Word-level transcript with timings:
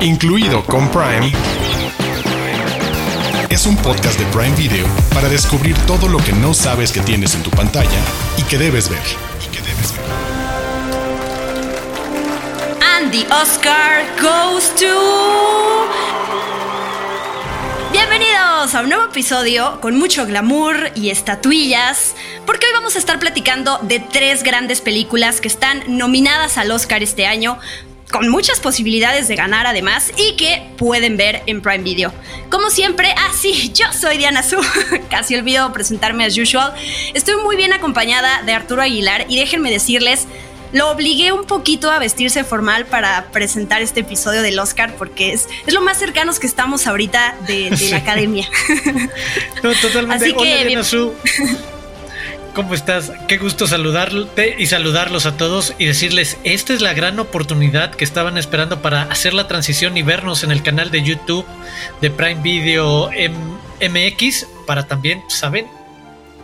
incluido 0.00 0.64
con 0.64 0.88
Prime, 0.90 1.32
es 3.48 3.66
un 3.66 3.76
podcast 3.76 4.18
de 4.18 4.24
Prime 4.26 4.54
Video 4.54 4.86
para 5.12 5.28
descubrir 5.28 5.76
todo 5.86 6.08
lo 6.08 6.18
que 6.18 6.32
no 6.32 6.54
sabes 6.54 6.92
que 6.92 7.00
tienes 7.00 7.34
en 7.34 7.42
tu 7.42 7.50
pantalla 7.50 8.00
y 8.36 8.42
que 8.42 8.58
debes 8.58 8.88
ver. 8.88 9.00
And 12.80 13.10
the 13.10 13.26
Oscar 13.32 14.04
goes 14.20 14.72
to. 14.76 15.88
Bienvenidos 17.90 18.74
a 18.74 18.82
un 18.82 18.90
nuevo 18.90 19.06
episodio 19.06 19.80
con 19.80 19.98
mucho 19.98 20.26
glamour 20.26 20.92
y 20.94 21.10
estatuillas, 21.10 22.14
porque 22.46 22.66
hoy 22.66 22.72
vamos 22.74 22.94
a 22.94 22.98
estar 22.98 23.18
platicando 23.18 23.78
de 23.82 23.98
tres 23.98 24.44
grandes 24.44 24.80
películas 24.80 25.40
que 25.40 25.48
están 25.48 25.82
nominadas 25.88 26.58
al 26.58 26.70
Oscar 26.70 27.02
este 27.02 27.26
año, 27.26 27.58
con 28.10 28.28
muchas 28.28 28.60
posibilidades 28.60 29.28
de 29.28 29.36
ganar 29.36 29.66
además 29.66 30.12
y 30.16 30.36
que 30.36 30.68
pueden 30.76 31.16
ver 31.16 31.42
en 31.46 31.60
Prime 31.60 31.84
Video. 31.84 32.12
Como 32.50 32.70
siempre, 32.70 33.14
ah 33.16 33.30
sí, 33.38 33.72
yo 33.74 33.86
soy 33.92 34.16
Diana 34.18 34.42
Su, 34.42 34.56
casi 35.10 35.34
olvido 35.34 35.72
presentarme 35.72 36.24
as 36.24 36.36
usual. 36.38 36.74
Estoy 37.14 37.36
muy 37.42 37.56
bien 37.56 37.72
acompañada 37.72 38.42
de 38.42 38.52
Arturo 38.52 38.82
Aguilar 38.82 39.26
y 39.28 39.38
déjenme 39.38 39.70
decirles 39.70 40.26
lo 40.70 40.90
obligué 40.90 41.32
un 41.32 41.46
poquito 41.46 41.90
a 41.90 41.98
vestirse 41.98 42.44
formal 42.44 42.84
para 42.84 43.30
presentar 43.30 43.80
este 43.80 44.00
episodio 44.00 44.42
del 44.42 44.58
Oscar 44.58 44.94
porque 44.96 45.32
es, 45.32 45.48
es 45.66 45.72
lo 45.72 45.80
más 45.80 45.98
cercanos 45.98 46.38
que 46.38 46.46
estamos 46.46 46.86
ahorita 46.86 47.36
de, 47.46 47.70
de 47.70 47.90
la 47.90 47.96
academia. 47.98 48.48
No, 49.62 49.72
totalmente. 49.80 50.24
Así 50.24 50.34
Hola, 50.36 50.42
que, 50.42 50.64
Diana 50.66 50.84
Su. 50.84 51.14
¿Cómo 52.54 52.74
estás? 52.74 53.12
Qué 53.28 53.38
gusto 53.38 53.66
saludarte 53.66 54.56
y 54.58 54.66
saludarlos 54.66 55.26
a 55.26 55.36
todos 55.36 55.74
y 55.78 55.86
decirles, 55.86 56.38
esta 56.44 56.74
es 56.74 56.80
la 56.80 56.92
gran 56.92 57.18
oportunidad 57.20 57.94
que 57.94 58.04
estaban 58.04 58.36
esperando 58.36 58.82
para 58.82 59.02
hacer 59.02 59.32
la 59.32 59.46
transición 59.46 59.96
y 59.96 60.02
vernos 60.02 60.42
en 60.42 60.50
el 60.50 60.62
canal 60.62 60.90
de 60.90 61.02
YouTube 61.02 61.46
de 62.00 62.10
Prime 62.10 62.42
Video 62.42 63.10
MX 63.80 64.46
para 64.66 64.86
también, 64.86 65.22
¿saben? 65.28 65.77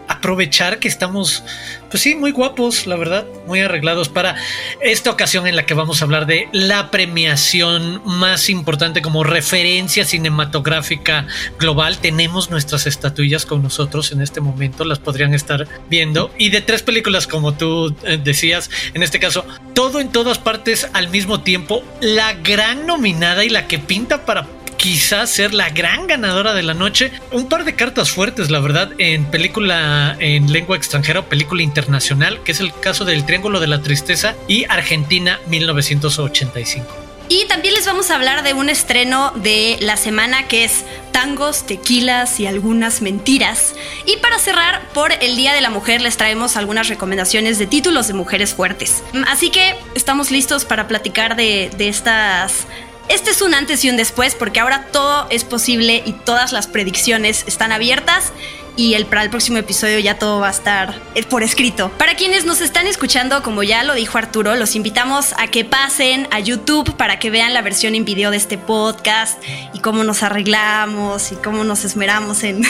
Aprovechar 0.08 0.78
que 0.78 0.88
estamos, 0.88 1.44
pues 1.90 2.02
sí, 2.02 2.14
muy 2.14 2.30
guapos, 2.30 2.86
la 2.86 2.96
verdad, 2.96 3.26
muy 3.46 3.60
arreglados 3.60 4.08
para 4.08 4.36
esta 4.80 5.10
ocasión 5.10 5.46
en 5.46 5.56
la 5.56 5.66
que 5.66 5.74
vamos 5.74 6.00
a 6.00 6.04
hablar 6.04 6.26
de 6.26 6.48
la 6.52 6.90
premiación 6.90 8.02
más 8.04 8.50
importante 8.50 9.02
como 9.02 9.24
referencia 9.24 10.04
cinematográfica 10.04 11.26
global. 11.58 11.98
Tenemos 11.98 12.50
nuestras 12.50 12.86
estatuillas 12.86 13.46
con 13.46 13.62
nosotros 13.62 14.12
en 14.12 14.20
este 14.20 14.40
momento, 14.40 14.84
las 14.84 14.98
podrían 14.98 15.34
estar 15.34 15.66
viendo. 15.88 16.30
Y 16.38 16.50
de 16.50 16.60
tres 16.60 16.82
películas, 16.82 17.26
como 17.26 17.54
tú 17.54 17.94
eh, 18.04 18.18
decías, 18.22 18.70
en 18.92 19.02
este 19.02 19.20
caso, 19.20 19.46
todo 19.74 20.00
en 20.00 20.10
todas 20.10 20.38
partes 20.38 20.88
al 20.92 21.08
mismo 21.08 21.40
tiempo, 21.40 21.82
la 22.00 22.34
gran 22.34 22.86
nominada 22.86 23.44
y 23.44 23.48
la 23.48 23.66
que 23.66 23.78
pinta 23.78 24.24
para 24.24 24.46
quizás 24.76 25.30
ser 25.30 25.54
la 25.54 25.70
gran 25.70 26.06
ganadora 26.06 26.54
de 26.54 26.62
la 26.62 26.74
noche. 26.74 27.12
Un 27.32 27.48
par 27.48 27.64
de 27.64 27.74
cartas 27.74 28.10
fuertes, 28.10 28.50
la 28.50 28.60
verdad, 28.60 28.92
en 28.98 29.24
película 29.26 30.16
en 30.18 30.52
lengua 30.52 30.76
extranjera 30.76 31.20
o 31.20 31.24
película 31.24 31.62
internacional, 31.62 32.42
que 32.42 32.52
es 32.52 32.60
el 32.60 32.72
caso 32.80 33.04
del 33.04 33.24
Triángulo 33.24 33.60
de 33.60 33.66
la 33.66 33.80
Tristeza 33.80 34.34
y 34.48 34.64
Argentina 34.68 35.40
1985. 35.48 37.04
Y 37.28 37.46
también 37.46 37.74
les 37.74 37.86
vamos 37.86 38.10
a 38.10 38.16
hablar 38.16 38.42
de 38.42 38.52
un 38.52 38.68
estreno 38.68 39.32
de 39.36 39.78
la 39.80 39.96
semana 39.96 40.46
que 40.46 40.64
es 40.64 40.84
Tangos, 41.10 41.66
Tequilas 41.66 42.38
y 42.38 42.46
algunas 42.46 43.00
mentiras. 43.00 43.74
Y 44.04 44.18
para 44.18 44.38
cerrar, 44.38 44.86
por 44.92 45.12
el 45.12 45.34
Día 45.34 45.54
de 45.54 45.62
la 45.62 45.70
Mujer 45.70 46.02
les 46.02 46.18
traemos 46.18 46.56
algunas 46.56 46.88
recomendaciones 46.88 47.58
de 47.58 47.66
títulos 47.66 48.08
de 48.08 48.14
mujeres 48.14 48.52
fuertes. 48.52 49.02
Así 49.26 49.50
que 49.50 49.74
estamos 49.94 50.30
listos 50.30 50.64
para 50.64 50.86
platicar 50.86 51.36
de, 51.36 51.70
de 51.76 51.88
estas... 51.88 52.66
Este 53.08 53.30
es 53.30 53.42
un 53.42 53.54
antes 53.54 53.84
y 53.84 53.90
un 53.90 53.96
después 53.96 54.34
porque 54.34 54.60
ahora 54.60 54.86
todo 54.90 55.26
es 55.30 55.44
posible 55.44 56.02
y 56.04 56.12
todas 56.12 56.52
las 56.52 56.66
predicciones 56.66 57.44
están 57.46 57.70
abiertas 57.72 58.32
y 58.76 58.94
el, 58.94 59.06
para 59.06 59.22
el 59.22 59.30
próximo 59.30 59.58
episodio 59.58 59.98
ya 59.98 60.18
todo 60.18 60.40
va 60.40 60.48
a 60.48 60.50
estar 60.50 61.00
eh, 61.14 61.22
por 61.22 61.42
escrito. 61.42 61.90
Para 61.90 62.16
quienes 62.16 62.44
nos 62.44 62.60
están 62.60 62.86
escuchando, 62.86 63.42
como 63.42 63.62
ya 63.62 63.84
lo 63.84 63.94
dijo 63.94 64.18
Arturo, 64.18 64.56
los 64.56 64.74
invitamos 64.74 65.32
a 65.38 65.46
que 65.46 65.64
pasen 65.64 66.26
a 66.30 66.40
YouTube 66.40 66.96
para 66.96 67.18
que 67.18 67.30
vean 67.30 67.54
la 67.54 67.62
versión 67.62 67.94
en 67.94 68.04
video 68.04 68.30
de 68.30 68.36
este 68.36 68.58
podcast 68.58 69.40
y 69.72 69.80
cómo 69.80 70.02
nos 70.02 70.22
arreglamos 70.22 71.30
y 71.32 71.36
cómo 71.36 71.64
nos 71.64 71.84
esmeramos 71.84 72.42
en 72.42 72.62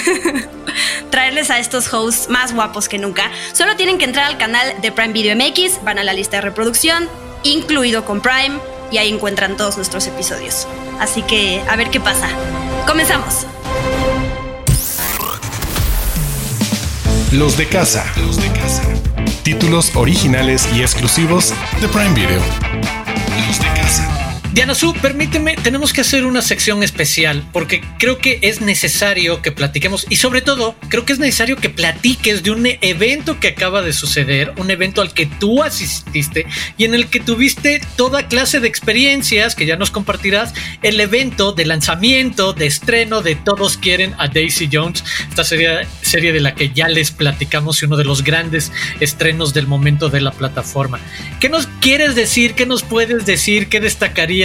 traerles 1.11 1.51
a 1.51 1.59
estos 1.59 1.93
hosts 1.93 2.29
más 2.29 2.53
guapos 2.53 2.89
que 2.89 2.99
nunca. 2.99 3.31
Solo 3.53 3.77
tienen 3.77 3.99
que 3.99 4.05
entrar 4.05 4.27
al 4.27 4.37
canal 4.37 4.81
de 4.83 4.93
Prime 4.93 5.13
Video 5.13 5.37
MX, 5.37 5.85
van 5.85 5.99
a 5.99 6.05
la 6.05 6.13
lista 6.13 6.37
de 6.39 6.43
reproducción, 6.43 7.09
incluido 7.45 8.05
con 8.05 8.21
Prime, 8.21 8.59
y 8.95 8.99
ahí 8.99 9.13
encuentran 9.13 9.57
todos 9.57 9.77
nuestros 9.77 10.07
episodios. 10.07 10.69
Así 11.01 11.23
que 11.23 11.61
a 11.69 11.75
ver 11.75 11.91
qué 11.91 11.99
pasa. 11.99 12.29
Comenzamos. 12.87 13.45
Los 17.33 17.57
de 17.57 17.69
casa. 17.69 18.07
Los 18.25 18.37
de 18.41 18.49
casa. 18.53 18.85
Títulos 19.43 19.97
originales 19.97 20.69
y 20.77 20.83
exclusivos 20.83 21.53
de 21.81 21.89
Prime 21.89 22.15
Video. 22.15 22.41
Los. 23.49 23.64
Diana 24.55 24.77
Su, 24.77 24.95
permíteme, 24.95 25.57
tenemos 25.57 25.93
que 25.93 26.03
hacer 26.03 26.25
una 26.25 26.41
sección 26.41 26.85
especial 26.85 27.45
porque 27.53 27.83
creo 27.99 28.19
que 28.19 28.39
es 28.43 28.61
necesario 28.61 29.43
que 29.43 29.51
platiquemos 29.51 30.07
y 30.09 30.15
sobre 30.15 30.43
todo 30.43 30.77
creo 30.89 31.05
que 31.05 31.13
es 31.13 31.19
necesario 31.19 31.57
que 31.57 31.71
platiques 31.71 32.45
de 32.45 32.53
un 32.53 32.65
evento 32.65 33.41
que 33.41 33.49
acaba 33.49 33.83
de 33.83 33.93
suceder, 33.93 34.53
un 34.57 34.71
evento 34.71 35.03
al 35.03 35.13
que 35.13 35.27
tú 35.27 35.65
asististe 35.65 36.47
y 36.79 36.85
en 36.85 36.95
el 36.95 37.09
que 37.09 37.19
tuviste 37.19 37.81
toda 37.97 38.29
clase 38.29 38.61
de 38.61 38.69
experiencias 38.69 39.57
que 39.57 39.67
ya 39.67 39.75
nos 39.75 39.91
compartirás, 39.91 40.55
el 40.83 41.01
evento 41.01 41.51
de 41.51 41.67
lanzamiento, 41.67 42.53
de 42.53 42.67
estreno 42.67 43.23
de 43.23 43.35
Todos 43.35 43.77
quieren 43.77 44.15
a 44.19 44.29
Daisy 44.29 44.69
Jones, 44.73 45.03
esta 45.31 45.43
serie, 45.43 45.89
serie 46.03 46.33
de 46.33 46.39
la 46.39 46.55
que 46.55 46.71
ya 46.71 46.87
les 46.87 47.11
platicamos 47.11 47.83
y 47.83 47.87
uno 47.87 47.97
de 47.97 48.05
los 48.05 48.23
grandes 48.23 48.71
estrenos 49.01 49.53
del 49.53 49.67
momento 49.67 50.11
de 50.11 50.21
la 50.21 50.31
plataforma. 50.31 51.01
¿Qué 51.41 51.49
nos 51.49 51.67
quieres 51.81 52.15
decir? 52.15 52.55
¿Qué 52.55 52.67
nos 52.67 52.85
puedes 52.85 53.27
decir? 53.27 53.69
¿Qué 53.69 53.81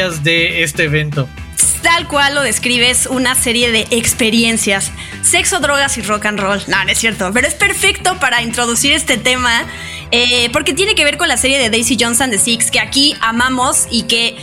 de 0.08 0.64
este 0.64 0.86
evento? 0.86 1.28
Tal 1.82 2.08
cual 2.08 2.36
lo 2.36 2.42
describes, 2.42 3.06
una 3.06 3.36
serie 3.36 3.72
de 3.72 3.88
experiencias, 3.92 4.92
sexo, 5.22 5.60
drogas 5.60 5.98
y 5.98 6.02
rock 6.02 6.26
and 6.26 6.40
roll. 6.40 6.62
No, 6.68 6.84
no 6.84 6.92
es 6.92 6.98
cierto, 6.98 7.32
pero 7.34 7.48
es 7.48 7.54
perfecto 7.54 8.20
para 8.20 8.42
introducir 8.42 8.92
este 8.94 9.18
tema 9.18 9.66
eh, 10.12 10.50
porque 10.52 10.74
tiene 10.74 10.96
que 10.96 11.04
ver 11.04 11.18
con 11.18 11.28
la 11.28 11.38
serie 11.38 11.58
de 11.60 11.70
Daisy 11.70 11.98
Jones 12.00 12.20
and 12.22 12.34
the 12.34 12.40
Six 12.40 12.72
que 12.72 12.80
aquí 12.80 13.16
amamos 13.22 13.88
y 13.92 14.04
que 14.04 14.36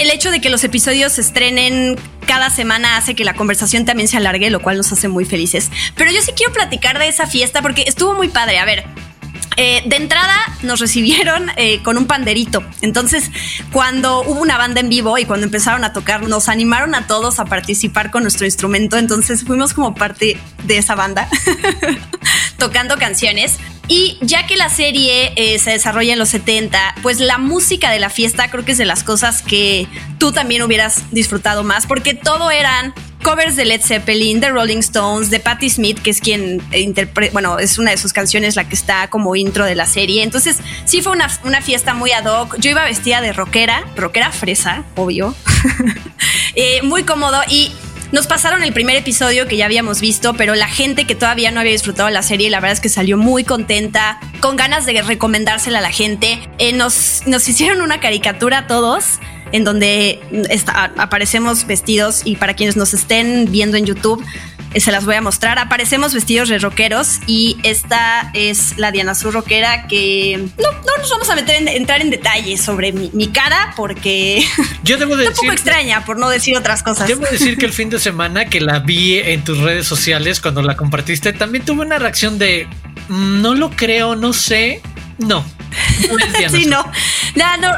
el 0.00 0.10
hecho 0.10 0.30
de 0.30 0.40
que 0.40 0.50
los 0.50 0.64
episodios 0.64 1.12
se 1.12 1.20
estrenen 1.20 1.96
cada 2.26 2.48
semana 2.48 2.96
hace 2.96 3.14
que 3.14 3.24
la 3.24 3.34
conversación 3.34 3.84
también 3.84 4.08
se 4.08 4.16
alargue, 4.16 4.48
lo 4.50 4.60
cual 4.60 4.76
nos 4.76 4.90
hace 4.92 5.08
muy 5.08 5.24
felices. 5.24 5.70
Pero 5.94 6.10
yo 6.10 6.22
sí 6.22 6.32
quiero 6.34 6.52
platicar 6.52 6.98
de 6.98 7.08
esa 7.08 7.26
fiesta 7.26 7.60
porque 7.60 7.84
estuvo 7.86 8.14
muy 8.14 8.28
padre. 8.28 8.58
A 8.58 8.64
ver, 8.64 8.84
eh, 9.56 9.82
de 9.86 9.96
entrada 9.96 10.36
nos 10.62 10.80
recibieron 10.80 11.50
eh, 11.56 11.82
con 11.82 11.98
un 11.98 12.06
panderito. 12.06 12.62
Entonces, 12.80 13.30
cuando 13.72 14.22
hubo 14.22 14.40
una 14.40 14.58
banda 14.58 14.80
en 14.80 14.88
vivo 14.88 15.16
y 15.18 15.24
cuando 15.24 15.46
empezaron 15.46 15.84
a 15.84 15.92
tocar, 15.92 16.22
nos 16.22 16.48
animaron 16.48 16.94
a 16.94 17.06
todos 17.06 17.38
a 17.38 17.44
participar 17.44 18.10
con 18.10 18.22
nuestro 18.22 18.46
instrumento. 18.46 18.96
Entonces, 18.96 19.44
fuimos 19.44 19.74
como 19.74 19.94
parte 19.94 20.38
de 20.64 20.78
esa 20.78 20.94
banda 20.94 21.28
tocando 22.58 22.96
canciones. 22.96 23.58
Y 23.86 24.16
ya 24.22 24.46
que 24.46 24.56
la 24.56 24.70
serie 24.70 25.34
eh, 25.36 25.58
se 25.58 25.72
desarrolla 25.72 26.14
en 26.14 26.18
los 26.18 26.30
70, 26.30 26.94
pues 27.02 27.20
la 27.20 27.36
música 27.36 27.90
de 27.90 28.00
la 28.00 28.08
fiesta 28.08 28.50
creo 28.50 28.64
que 28.64 28.72
es 28.72 28.78
de 28.78 28.86
las 28.86 29.04
cosas 29.04 29.42
que 29.42 29.86
tú 30.18 30.32
también 30.32 30.62
hubieras 30.62 31.02
disfrutado 31.10 31.64
más, 31.64 31.86
porque 31.86 32.14
todo 32.14 32.50
eran 32.50 32.94
covers 33.24 33.56
de 33.56 33.64
Led 33.64 33.80
Zeppelin, 33.80 34.38
de 34.38 34.50
Rolling 34.50 34.78
Stones, 34.78 35.30
de 35.30 35.40
Patti 35.40 35.68
Smith, 35.70 36.00
que 36.00 36.10
es 36.10 36.20
quien 36.20 36.62
interpreta, 36.72 37.32
bueno, 37.32 37.58
es 37.58 37.78
una 37.78 37.90
de 37.90 37.96
sus 37.96 38.12
canciones 38.12 38.54
la 38.54 38.68
que 38.68 38.76
está 38.76 39.08
como 39.08 39.34
intro 39.34 39.64
de 39.64 39.74
la 39.74 39.86
serie. 39.86 40.22
Entonces, 40.22 40.58
sí 40.84 41.02
fue 41.02 41.12
una, 41.12 41.28
una 41.42 41.62
fiesta 41.62 41.94
muy 41.94 42.12
ad 42.12 42.26
hoc. 42.26 42.56
Yo 42.58 42.70
iba 42.70 42.84
vestida 42.84 43.20
de 43.20 43.32
rockera, 43.32 43.84
rockera 43.96 44.30
fresa, 44.30 44.84
obvio. 44.94 45.34
Eh, 46.56 46.82
muy 46.82 47.02
cómodo 47.02 47.40
y 47.48 47.72
nos 48.12 48.28
pasaron 48.28 48.62
el 48.62 48.72
primer 48.72 48.94
episodio 48.94 49.48
que 49.48 49.56
ya 49.56 49.64
habíamos 49.64 50.00
visto, 50.00 50.34
pero 50.34 50.54
la 50.54 50.68
gente 50.68 51.04
que 51.04 51.16
todavía 51.16 51.50
no 51.50 51.58
había 51.58 51.72
disfrutado 51.72 52.08
la 52.10 52.22
serie, 52.22 52.48
la 52.48 52.60
verdad 52.60 52.74
es 52.74 52.80
que 52.80 52.88
salió 52.88 53.16
muy 53.16 53.42
contenta, 53.42 54.20
con 54.38 54.54
ganas 54.54 54.86
de 54.86 55.02
recomendársela 55.02 55.80
a 55.80 55.82
la 55.82 55.90
gente. 55.90 56.48
Eh, 56.58 56.72
nos, 56.72 57.22
nos 57.26 57.48
hicieron 57.48 57.82
una 57.82 57.98
caricatura 57.98 58.58
a 58.58 58.66
todos 58.68 59.18
en 59.54 59.62
donde 59.62 60.20
está- 60.50 60.92
aparecemos 60.98 61.64
vestidos 61.66 62.22
y 62.24 62.34
para 62.36 62.54
quienes 62.54 62.76
nos 62.76 62.92
estén 62.92 63.46
viendo 63.52 63.76
en 63.76 63.86
YouTube, 63.86 64.20
eh, 64.74 64.80
se 64.80 64.90
las 64.90 65.04
voy 65.04 65.14
a 65.14 65.20
mostrar. 65.20 65.60
Aparecemos 65.60 66.12
vestidos 66.12 66.48
de 66.48 66.58
rockeros 66.58 67.20
y 67.28 67.56
esta 67.62 68.30
es 68.34 68.76
la 68.78 68.90
Diana 68.90 69.14
Sur 69.14 69.32
rockera 69.34 69.86
que 69.86 70.48
no, 70.58 70.72
no 70.72 70.96
nos 70.98 71.08
vamos 71.08 71.30
a 71.30 71.36
meter 71.36 71.54
en, 71.62 71.68
entrar 71.68 72.00
en 72.02 72.10
detalles 72.10 72.60
sobre 72.62 72.90
mi, 72.92 73.10
mi 73.14 73.28
cara 73.28 73.72
porque 73.76 74.44
Yo 74.82 74.96
debo 74.96 75.14
está 75.18 75.28
un 75.30 75.34
poco 75.36 75.42
decir, 75.46 75.52
extraña 75.52 76.04
por 76.04 76.18
no 76.18 76.28
decir 76.28 76.56
otras 76.56 76.82
cosas. 76.82 77.06
debo 77.06 77.24
decir 77.30 77.56
que 77.56 77.66
el 77.66 77.72
fin 77.72 77.90
de 77.90 78.00
semana 78.00 78.46
que 78.46 78.60
la 78.60 78.80
vi 78.80 79.18
en 79.18 79.44
tus 79.44 79.58
redes 79.58 79.86
sociales 79.86 80.40
cuando 80.40 80.62
la 80.62 80.74
compartiste, 80.76 81.32
también 81.32 81.64
tuve 81.64 81.82
una 81.86 82.00
reacción 82.00 82.38
de 82.40 82.66
"Mm, 83.08 83.40
no 83.40 83.54
lo 83.54 83.70
creo, 83.70 84.16
no 84.16 84.32
sé, 84.32 84.82
no. 85.18 85.44
No 86.10 86.18
es 86.18 86.32
Diana 86.32 86.56
sí, 86.58 86.64
Su". 86.64 86.70
no. 86.70 86.84
No, 87.36 87.56
no. 87.58 87.68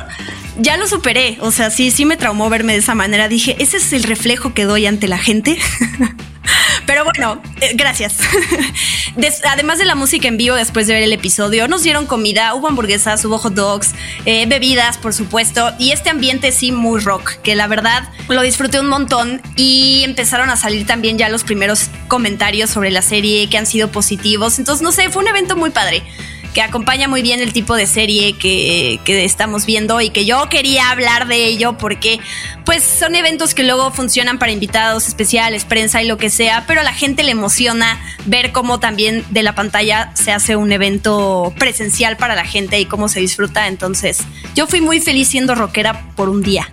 Ya 0.59 0.77
lo 0.77 0.87
superé. 0.87 1.39
O 1.41 1.51
sea, 1.51 1.71
sí, 1.71 1.91
sí 1.91 2.05
me 2.05 2.17
traumó 2.17 2.49
verme 2.51 2.73
de 2.73 2.81
esa 2.81 2.95
manera. 2.95 3.29
Dije, 3.29 3.57
ese 3.59 3.77
es 3.79 3.93
el 3.93 4.03
reflejo 4.03 4.55
que 4.55 4.65
doy 4.65 4.87
ante 4.87 5.09
la 5.09 5.19
gente. 5.19 5.59
Pero 6.87 7.05
bueno, 7.05 7.43
eh, 7.61 7.73
gracias. 7.75 8.19
además 9.51 9.79
de 9.79 9.85
la 9.85 9.95
música 9.95 10.29
en 10.29 10.37
vivo, 10.37 10.55
después 10.55 10.87
de 10.87 10.95
ver 10.95 11.03
el 11.03 11.13
episodio, 11.13 11.67
nos 11.67 11.83
dieron 11.83 12.07
comida, 12.07 12.55
hubo 12.55 12.69
hamburguesas, 12.69 13.25
hubo 13.25 13.39
hot 13.39 13.55
dogs, 13.55 13.93
eh, 14.25 14.47
bebidas, 14.47 14.97
por 14.99 15.13
supuesto, 15.13 15.73
y 15.79 15.91
este 15.91 16.11
ambiente 16.11 16.53
sí 16.53 16.71
muy 16.71 17.01
rock, 17.01 17.33
que 17.43 17.57
la 17.57 17.67
verdad 17.67 18.09
lo 18.29 18.43
disfruté 18.43 18.79
un 18.79 18.89
montón 18.89 19.43
y 19.57 20.03
empezaron 20.05 20.51
a 20.51 20.57
salir 20.57 20.87
también 20.87 21.19
ya 21.19 21.29
los 21.29 21.43
primeros 21.43 21.91
comentarios 22.07 22.71
sobre 22.71 22.91
la 22.91 23.03
serie 23.03 23.49
que 23.49 23.59
han 23.59 23.67
sido 23.67 23.91
positivos. 23.91 24.59
Entonces, 24.59 24.83
no 24.83 24.93
sé, 24.93 25.09
fue 25.11 25.23
un 25.23 25.29
evento 25.29 25.57
muy 25.57 25.71
padre 25.71 26.05
que 26.57 26.63
acompaña 26.63 27.07
muy 27.07 27.21
bien 27.21 27.41
el 27.41 27.53
tipo 27.53 27.77
de 27.77 27.87
serie 27.87 28.33
que, 28.33 28.99
estamos 29.07 29.67
viendo 29.67 30.01
y 30.01 30.09
que 30.09 30.25
yo 30.25 30.49
quería 30.49 30.89
hablar 30.89 31.27
de 31.27 31.45
ello 31.45 31.77
porque 31.77 32.19
pues 32.65 32.83
son 32.83 33.15
eventos 33.15 33.53
que 33.53 33.63
luego 33.63 33.93
funcionan 33.93 34.39
para 34.39 34.53
invitados 34.53 35.07
especiales, 35.07 35.67
prensa 35.67 36.03
y 36.03 36.07
lo 36.07 36.17
que 36.17 36.31
sea, 36.31 36.65
pero 36.67 36.81
a 36.81 36.83
la 36.83 36.95
gente 36.95 37.25
le 37.25 37.33
emociona 37.33 38.01
ver 38.25 38.53
cómo 38.53 38.81
también 38.81 39.23
de 39.29 39.43
la 39.43 39.55
pantalla 39.55 40.13
se 40.15 40.33
hace 40.33 40.57
un 40.57 40.73
evento 40.73 41.53
presencial 41.59 42.17
para 42.17 42.35
la 42.35 42.47
gente 42.47 42.81
y 42.81 42.87
cómo 42.87 43.11
se 43.11 43.21
disfruta. 43.21 43.67
Entonces 43.69 44.21
yo 44.55 44.67
fui 44.67 44.81
muy 44.81 45.03
feliz 45.03 45.29
siendo 45.29 45.55
rockera 45.55 46.07
por 46.17 46.31
un 46.31 46.41
día. 46.43 46.73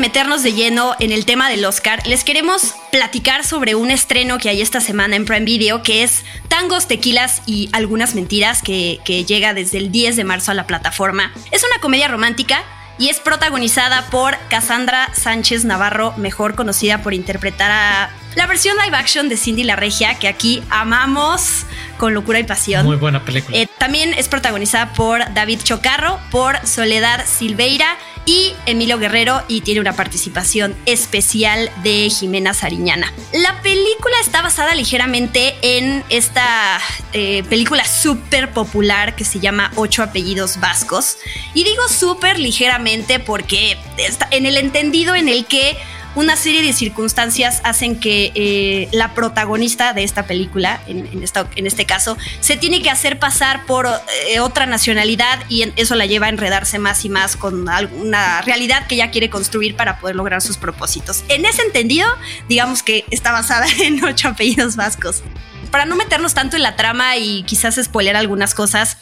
Meternos 0.00 0.42
de 0.42 0.52
lleno 0.52 0.96
en 0.98 1.12
el 1.12 1.26
tema 1.26 1.48
del 1.48 1.64
Oscar, 1.64 2.06
les 2.06 2.24
queremos 2.24 2.74
platicar 2.90 3.44
sobre 3.44 3.74
un 3.74 3.90
estreno 3.90 4.38
que 4.38 4.48
hay 4.48 4.62
esta 4.62 4.80
semana 4.80 5.14
en 5.14 5.26
Prime 5.26 5.44
Video, 5.44 5.82
que 5.82 6.02
es 6.02 6.24
Tangos, 6.48 6.88
Tequilas 6.88 7.42
y 7.46 7.68
Algunas 7.72 8.14
Mentiras, 8.14 8.62
que, 8.62 8.98
que 9.04 9.24
llega 9.24 9.54
desde 9.54 9.78
el 9.78 9.92
10 9.92 10.16
de 10.16 10.24
marzo 10.24 10.50
a 10.50 10.54
la 10.54 10.66
plataforma. 10.66 11.32
Es 11.50 11.62
una 11.62 11.80
comedia 11.80 12.08
romántica 12.08 12.64
y 12.98 13.08
es 13.08 13.20
protagonizada 13.20 14.06
por 14.10 14.36
Cassandra 14.48 15.10
Sánchez 15.14 15.64
Navarro, 15.64 16.14
mejor 16.16 16.54
conocida 16.54 17.02
por 17.02 17.14
interpretar 17.14 17.70
a 17.70 18.10
la 18.40 18.46
versión 18.46 18.74
live 18.82 18.96
action 18.96 19.28
de 19.28 19.36
Cindy 19.36 19.64
la 19.64 19.76
Regia, 19.76 20.14
que 20.14 20.26
aquí 20.26 20.62
amamos 20.70 21.66
con 21.98 22.14
locura 22.14 22.38
y 22.38 22.44
pasión. 22.44 22.86
Muy 22.86 22.96
buena 22.96 23.22
película. 23.22 23.54
Eh, 23.54 23.68
también 23.76 24.14
es 24.14 24.28
protagonizada 24.28 24.94
por 24.94 25.34
David 25.34 25.60
Chocarro, 25.62 26.18
por 26.30 26.56
Soledad 26.66 27.26
Silveira 27.26 27.98
y 28.24 28.54
Emilio 28.64 28.98
Guerrero 28.98 29.42
y 29.46 29.60
tiene 29.60 29.82
una 29.82 29.92
participación 29.92 30.74
especial 30.86 31.70
de 31.82 32.08
Jimena 32.08 32.54
Sariñana. 32.54 33.12
La 33.34 33.60
película 33.60 34.16
está 34.22 34.40
basada 34.40 34.74
ligeramente 34.74 35.56
en 35.60 36.02
esta 36.08 36.80
eh, 37.12 37.44
película 37.50 37.84
súper 37.84 38.54
popular 38.54 39.16
que 39.16 39.26
se 39.26 39.38
llama 39.38 39.70
Ocho 39.76 40.02
apellidos 40.02 40.58
vascos. 40.60 41.18
Y 41.52 41.64
digo 41.64 41.86
súper 41.90 42.38
ligeramente 42.38 43.18
porque 43.18 43.76
está 43.98 44.28
en 44.30 44.46
el 44.46 44.56
entendido 44.56 45.14
en 45.14 45.28
el 45.28 45.44
que 45.44 45.76
una 46.14 46.36
serie 46.36 46.62
de 46.62 46.72
circunstancias 46.72 47.60
hacen 47.64 47.98
que 47.98 48.32
eh, 48.34 48.88
la 48.92 49.14
protagonista 49.14 49.92
de 49.92 50.02
esta 50.02 50.26
película, 50.26 50.80
en, 50.86 51.06
en, 51.06 51.66
este 51.66 51.86
caso, 51.86 52.16
se 52.40 52.56
tiene 52.56 52.82
que 52.82 52.90
hacer 52.90 53.18
pasar 53.18 53.64
por 53.66 53.86
eh, 54.28 54.40
otra 54.40 54.66
nacionalidad 54.66 55.38
y 55.48 55.70
eso 55.76 55.94
la 55.94 56.06
lleva 56.06 56.26
a 56.26 56.28
enredarse 56.30 56.78
más 56.78 57.04
y 57.04 57.08
más 57.08 57.36
con 57.36 57.60
una 57.60 58.42
realidad 58.42 58.86
que 58.86 58.96
ella 58.96 59.10
quiere 59.10 59.30
construir 59.30 59.76
para 59.76 59.98
poder 59.98 60.16
lograr 60.16 60.42
sus 60.42 60.56
propósitos. 60.56 61.24
En 61.28 61.44
ese 61.44 61.62
entendido, 61.62 62.08
digamos 62.48 62.82
que 62.82 63.04
está 63.10 63.32
basada 63.32 63.66
en 63.80 64.02
ocho 64.04 64.28
apellidos 64.28 64.76
vascos. 64.76 65.22
Para 65.70 65.84
no 65.84 65.94
meternos 65.94 66.34
tanto 66.34 66.56
en 66.56 66.64
la 66.64 66.74
trama 66.74 67.16
y 67.16 67.44
quizás 67.44 67.76
spoiler 67.80 68.16
algunas 68.16 68.54
cosas, 68.54 68.98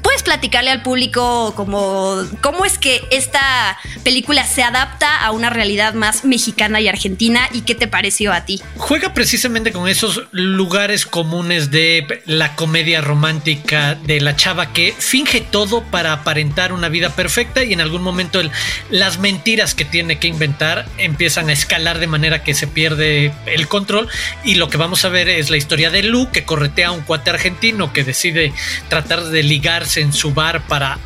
¿Puedes 0.00 0.22
platicarle 0.22 0.70
al 0.70 0.82
público 0.82 1.54
como 1.56 2.22
cómo 2.40 2.64
es 2.64 2.78
que 2.78 3.02
esta 3.10 3.76
película 4.04 4.46
se 4.46 4.62
adapta 4.62 5.24
a 5.24 5.32
una 5.32 5.50
realidad 5.50 5.94
más 5.94 6.24
mexicana 6.24 6.80
y 6.80 6.86
argentina 6.86 7.48
y 7.52 7.62
qué 7.62 7.74
te 7.74 7.88
pareció 7.88 8.32
a 8.32 8.44
ti? 8.44 8.62
Juega 8.76 9.12
precisamente 9.12 9.72
con 9.72 9.88
esos 9.88 10.22
lugares 10.30 11.04
comunes 11.04 11.72
de 11.72 12.22
la 12.26 12.54
comedia 12.54 13.00
romántica 13.00 13.96
de 13.96 14.20
la 14.20 14.36
chava 14.36 14.72
que 14.72 14.94
finge 14.96 15.40
todo 15.40 15.82
para 15.82 16.12
aparentar 16.12 16.72
una 16.72 16.88
vida 16.88 17.10
perfecta 17.10 17.64
y 17.64 17.72
en 17.72 17.80
algún 17.80 18.02
momento 18.02 18.40
las 18.88 19.18
mentiras 19.18 19.74
que 19.74 19.84
tiene 19.84 20.20
que 20.20 20.28
inventar 20.28 20.86
empiezan 20.98 21.48
a 21.48 21.52
escalar 21.52 21.98
de 21.98 22.06
manera 22.06 22.44
que 22.44 22.54
se 22.54 22.68
pierde 22.68 23.32
el 23.46 23.66
control 23.66 24.08
y 24.44 24.54
lo 24.54 24.68
que 24.68 24.76
vamos 24.76 25.04
a 25.04 25.08
ver 25.08 25.28
es 25.28 25.50
la 25.50 25.56
historia 25.56 25.90
de 25.90 26.04
Lu 26.04 26.30
que 26.30 26.44
corretea 26.44 26.88
a 26.88 26.92
un 26.92 27.00
cuate 27.00 27.30
argentino 27.30 27.92
que 27.92 28.04
decide 28.04 28.52
tratar 28.88 29.24
de 29.24 29.42
ligar 29.42 29.71
en 29.80 30.12
su 30.12 30.34
bar 30.34 30.60
para 30.66 30.98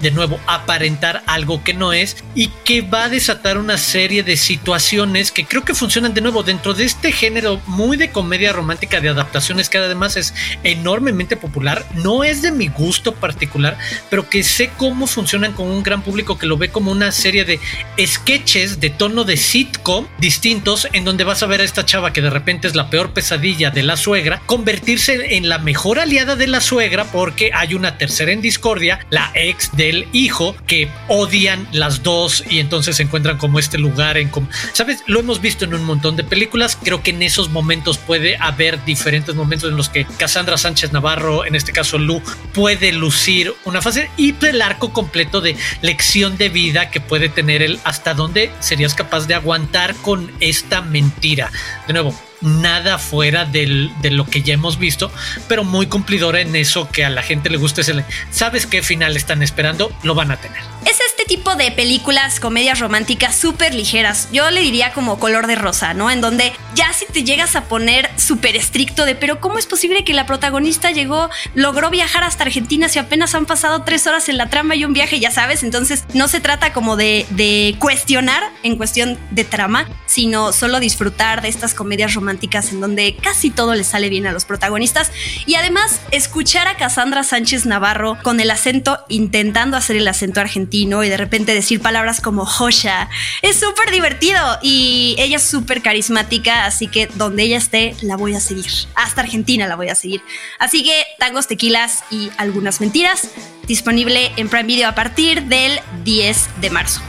de 0.00 0.10
nuevo 0.10 0.38
aparentar 0.46 1.22
algo 1.26 1.62
que 1.64 1.74
no 1.74 1.92
es 1.92 2.16
y 2.34 2.48
que 2.64 2.82
va 2.82 3.04
a 3.04 3.08
desatar 3.08 3.58
una 3.58 3.78
serie 3.78 4.22
de 4.22 4.36
situaciones 4.36 5.32
que 5.32 5.44
creo 5.44 5.64
que 5.64 5.74
funcionan 5.74 6.14
de 6.14 6.20
nuevo 6.20 6.42
dentro 6.42 6.74
de 6.74 6.84
este 6.84 7.12
género 7.12 7.60
muy 7.66 7.96
de 7.96 8.10
comedia 8.10 8.52
romántica 8.52 9.00
de 9.00 9.08
adaptaciones 9.08 9.68
que 9.68 9.78
además 9.78 10.16
es 10.16 10.34
enormemente 10.62 11.36
popular. 11.36 11.86
No 11.94 12.24
es 12.24 12.42
de 12.42 12.52
mi 12.52 12.68
gusto 12.68 13.14
particular 13.14 13.78
pero 14.10 14.28
que 14.28 14.42
sé 14.42 14.70
cómo 14.76 15.06
funcionan 15.06 15.52
con 15.52 15.68
un 15.68 15.82
gran 15.82 16.02
público 16.02 16.38
que 16.38 16.46
lo 16.46 16.56
ve 16.56 16.70
como 16.70 16.90
una 16.90 17.12
serie 17.12 17.44
de 17.44 17.60
sketches 18.04 18.80
de 18.80 18.90
tono 18.90 19.24
de 19.24 19.36
sitcom 19.36 20.06
distintos 20.18 20.88
en 20.92 21.04
donde 21.04 21.24
vas 21.24 21.42
a 21.42 21.46
ver 21.46 21.60
a 21.60 21.64
esta 21.64 21.84
chava 21.84 22.12
que 22.12 22.22
de 22.22 22.30
repente 22.30 22.68
es 22.68 22.74
la 22.74 22.90
peor 22.90 23.12
pesadilla 23.12 23.70
de 23.70 23.82
la 23.82 23.96
suegra 23.96 24.42
convertirse 24.46 25.36
en 25.36 25.48
la 25.48 25.58
mejor 25.58 25.98
aliada 25.98 26.36
de 26.36 26.46
la 26.46 26.60
suegra 26.60 27.04
porque 27.04 27.50
hay 27.54 27.74
una 27.74 27.98
tercera 27.98 28.32
en 28.32 28.40
discordia 28.40 29.06
la 29.10 29.30
ex 29.34 29.61
del 29.74 30.08
hijo 30.12 30.54
que 30.66 30.90
odian 31.08 31.66
las 31.72 32.02
dos 32.02 32.44
y 32.48 32.58
entonces 32.58 32.96
se 32.96 33.02
encuentran 33.02 33.38
como 33.38 33.58
este 33.58 33.78
lugar 33.78 34.18
en 34.18 34.30
sabes, 34.72 35.02
lo 35.06 35.20
hemos 35.20 35.40
visto 35.40 35.64
en 35.64 35.74
un 35.74 35.84
montón 35.84 36.16
de 36.16 36.24
películas, 36.24 36.76
creo 36.82 37.02
que 37.02 37.10
en 37.10 37.22
esos 37.22 37.50
momentos 37.50 37.98
puede 37.98 38.36
haber 38.38 38.84
diferentes 38.84 39.34
momentos 39.34 39.70
en 39.70 39.76
los 39.76 39.88
que 39.88 40.04
Cassandra 40.04 40.58
Sánchez 40.58 40.92
Navarro, 40.92 41.44
en 41.44 41.54
este 41.54 41.72
caso 41.72 41.98
Lu, 41.98 42.22
puede 42.52 42.92
lucir 42.92 43.54
una 43.64 43.82
fase 43.82 44.10
y 44.16 44.34
el 44.46 44.62
arco 44.62 44.92
completo 44.92 45.40
de 45.40 45.56
lección 45.82 46.36
de 46.36 46.48
vida 46.48 46.90
que 46.90 47.00
puede 47.00 47.28
tener 47.28 47.62
él. 47.62 47.78
Hasta 47.84 48.14
dónde 48.14 48.50
serías 48.60 48.94
capaz 48.94 49.26
de 49.26 49.34
aguantar 49.34 49.94
con 49.96 50.30
esta 50.40 50.82
mentira. 50.82 51.50
De 51.86 51.92
nuevo, 51.92 52.14
nada 52.42 52.98
fuera 52.98 53.44
de 53.44 53.90
lo 54.10 54.26
que 54.26 54.42
ya 54.42 54.54
hemos 54.54 54.78
visto, 54.78 55.10
pero 55.48 55.64
muy 55.64 55.86
cumplidora 55.86 56.40
en 56.40 56.54
eso 56.56 56.88
que 56.90 57.04
a 57.04 57.10
la 57.10 57.22
gente 57.22 57.50
le 57.50 57.56
gusta. 57.56 57.80
el, 57.82 58.04
¿Sabes 58.30 58.66
qué 58.66 58.82
final 58.82 59.16
están 59.16 59.42
esperando? 59.42 59.92
Lo 60.02 60.14
van 60.14 60.30
a 60.30 60.36
tener. 60.36 60.60
Es 60.84 60.98
este 61.00 61.21
tipo 61.32 61.56
de 61.56 61.70
películas, 61.70 62.40
comedias 62.40 62.78
románticas 62.78 63.34
súper 63.34 63.72
ligeras. 63.72 64.28
Yo 64.34 64.50
le 64.50 64.60
diría 64.60 64.92
como 64.92 65.18
color 65.18 65.46
de 65.46 65.54
rosa, 65.54 65.94
¿no? 65.94 66.10
En 66.10 66.20
donde 66.20 66.52
ya 66.74 66.92
si 66.92 67.06
te 67.06 67.24
llegas 67.24 67.56
a 67.56 67.64
poner 67.64 68.10
súper 68.16 68.54
estricto 68.54 69.06
de, 69.06 69.14
pero 69.14 69.40
¿cómo 69.40 69.58
es 69.58 69.64
posible 69.64 70.04
que 70.04 70.12
la 70.12 70.26
protagonista 70.26 70.90
llegó, 70.90 71.30
logró 71.54 71.88
viajar 71.88 72.22
hasta 72.22 72.44
Argentina 72.44 72.90
si 72.90 72.98
apenas 72.98 73.34
han 73.34 73.46
pasado 73.46 73.80
tres 73.80 74.06
horas 74.06 74.28
en 74.28 74.36
la 74.36 74.50
trama 74.50 74.76
y 74.76 74.84
un 74.84 74.92
viaje, 74.92 75.20
ya 75.20 75.30
sabes? 75.30 75.62
Entonces 75.62 76.04
no 76.12 76.28
se 76.28 76.40
trata 76.40 76.74
como 76.74 76.96
de, 76.96 77.24
de 77.30 77.76
cuestionar 77.78 78.42
en 78.62 78.76
cuestión 78.76 79.18
de 79.30 79.44
trama, 79.44 79.88
sino 80.04 80.52
solo 80.52 80.80
disfrutar 80.80 81.40
de 81.40 81.48
estas 81.48 81.72
comedias 81.72 82.12
románticas 82.12 82.72
en 82.72 82.82
donde 82.82 83.16
casi 83.16 83.48
todo 83.48 83.74
le 83.74 83.84
sale 83.84 84.10
bien 84.10 84.26
a 84.26 84.32
los 84.32 84.44
protagonistas 84.44 85.10
y 85.46 85.54
además 85.54 86.02
escuchar 86.10 86.68
a 86.68 86.76
Cassandra 86.76 87.22
Sánchez 87.22 87.64
Navarro 87.64 88.18
con 88.22 88.38
el 88.38 88.50
acento 88.50 88.98
intentando 89.08 89.78
hacer 89.78 89.96
el 89.96 90.06
acento 90.06 90.42
argentino 90.42 91.02
y 91.02 91.08
de 91.08 91.21
repente 91.24 91.54
decir 91.54 91.80
palabras 91.80 92.20
como 92.20 92.44
Josha 92.44 93.08
es 93.42 93.58
súper 93.58 93.90
divertido 93.90 94.40
y 94.62 95.14
ella 95.18 95.36
es 95.36 95.42
súper 95.42 95.82
carismática 95.82 96.66
así 96.66 96.88
que 96.88 97.06
donde 97.06 97.44
ella 97.44 97.58
esté 97.58 97.94
la 98.02 98.16
voy 98.16 98.34
a 98.34 98.40
seguir. 98.40 98.70
Hasta 98.94 99.22
Argentina 99.22 99.66
la 99.66 99.76
voy 99.76 99.88
a 99.88 99.94
seguir. 99.94 100.22
Así 100.58 100.82
que 100.82 101.04
tangos 101.18 101.46
tequilas 101.46 102.04
y 102.10 102.30
algunas 102.36 102.80
mentiras 102.80 103.28
disponible 103.66 104.32
en 104.36 104.48
Prime 104.48 104.64
Video 104.64 104.88
a 104.88 104.94
partir 104.94 105.44
del 105.44 105.80
10 106.04 106.60
de 106.60 106.70
marzo. 106.70 107.00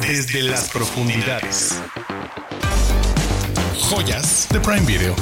Desde 0.00 0.42
las 0.42 0.70
profundidades. 0.70 1.74
Joyas 3.78 4.46
de 4.50 4.60
Prime 4.60 4.86
Video. 4.86 5.14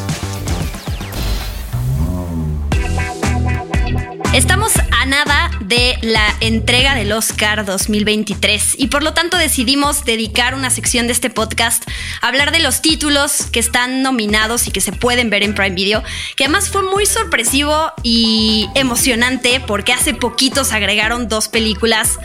Estamos 4.37 4.75
a 4.77 5.07
nada 5.07 5.51
de 5.61 5.97
la 6.03 6.23
entrega 6.41 6.95
del 6.95 7.11
Oscar 7.13 7.65
2023 7.65 8.75
y 8.77 8.89
por 8.89 9.03
lo 9.03 9.15
tanto 9.15 9.39
decidimos 9.39 10.05
dedicar 10.05 10.55
una 10.55 10.69
sección 10.69 11.07
de 11.07 11.15
este 11.15 11.31
podcast 11.31 11.83
a 12.21 12.29
hablar 12.29 12.53
de 12.53 12.59
los 12.59 12.83
títulos 12.83 13.47
que 13.51 13.61
están 13.61 14.03
nominados 14.03 14.67
y 14.69 14.73
que 14.73 14.83
se 14.83 14.93
pueden 14.93 15.31
ver 15.31 15.43
en 15.43 15.55
Prime 15.55 15.75
Video, 15.75 16.03
que 16.37 16.45
además 16.45 16.69
fue 16.69 16.83
muy 16.83 17.07
sorpresivo 17.07 17.93
y 18.03 18.69
emocionante 18.75 19.63
porque 19.67 19.95
hace 19.95 20.13
poquitos 20.13 20.73
agregaron 20.73 21.29
dos 21.29 21.49
películas 21.49 22.19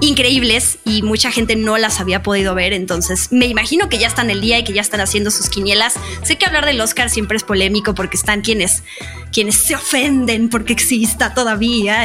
increíbles 0.00 0.78
y 0.84 1.02
mucha 1.02 1.32
gente 1.32 1.56
no 1.56 1.78
las 1.78 1.98
había 1.98 2.22
podido 2.22 2.54
ver, 2.54 2.74
entonces 2.74 3.32
me 3.32 3.46
imagino 3.46 3.88
que 3.88 3.98
ya 3.98 4.06
están 4.06 4.30
el 4.30 4.40
día 4.40 4.60
y 4.60 4.62
que 4.62 4.72
ya 4.72 4.82
están 4.82 5.00
haciendo 5.00 5.32
sus 5.32 5.48
quinielas. 5.48 5.94
Sé 6.22 6.38
que 6.38 6.46
hablar 6.46 6.64
del 6.64 6.80
Oscar 6.80 7.10
siempre 7.10 7.36
es 7.36 7.42
polémico 7.42 7.92
porque 7.92 8.16
están 8.16 8.42
quienes 8.42 8.84
quienes 9.32 9.56
se 9.56 9.74
ofenden 9.74 10.48
porque 10.48 10.72
exista 10.72 11.34
todavía 11.34 11.55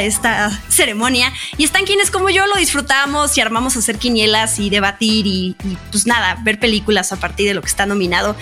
esta 0.01 0.49
ceremonia 0.69 1.31
y 1.57 1.63
están 1.63 1.85
quienes 1.85 2.11
como 2.11 2.29
yo 2.29 2.47
lo 2.47 2.55
disfrutamos 2.55 3.37
y 3.37 3.41
armamos 3.41 3.75
a 3.75 3.79
hacer 3.79 3.97
quinielas 3.97 4.59
y 4.59 4.69
debatir 4.69 5.27
y, 5.27 5.55
y 5.63 5.77
pues 5.91 6.07
nada, 6.07 6.37
ver 6.43 6.59
películas 6.59 7.11
a 7.11 7.17
partir 7.17 7.47
de 7.47 7.53
lo 7.53 7.61
que 7.61 7.67
está 7.67 7.85
nominado. 7.85 8.35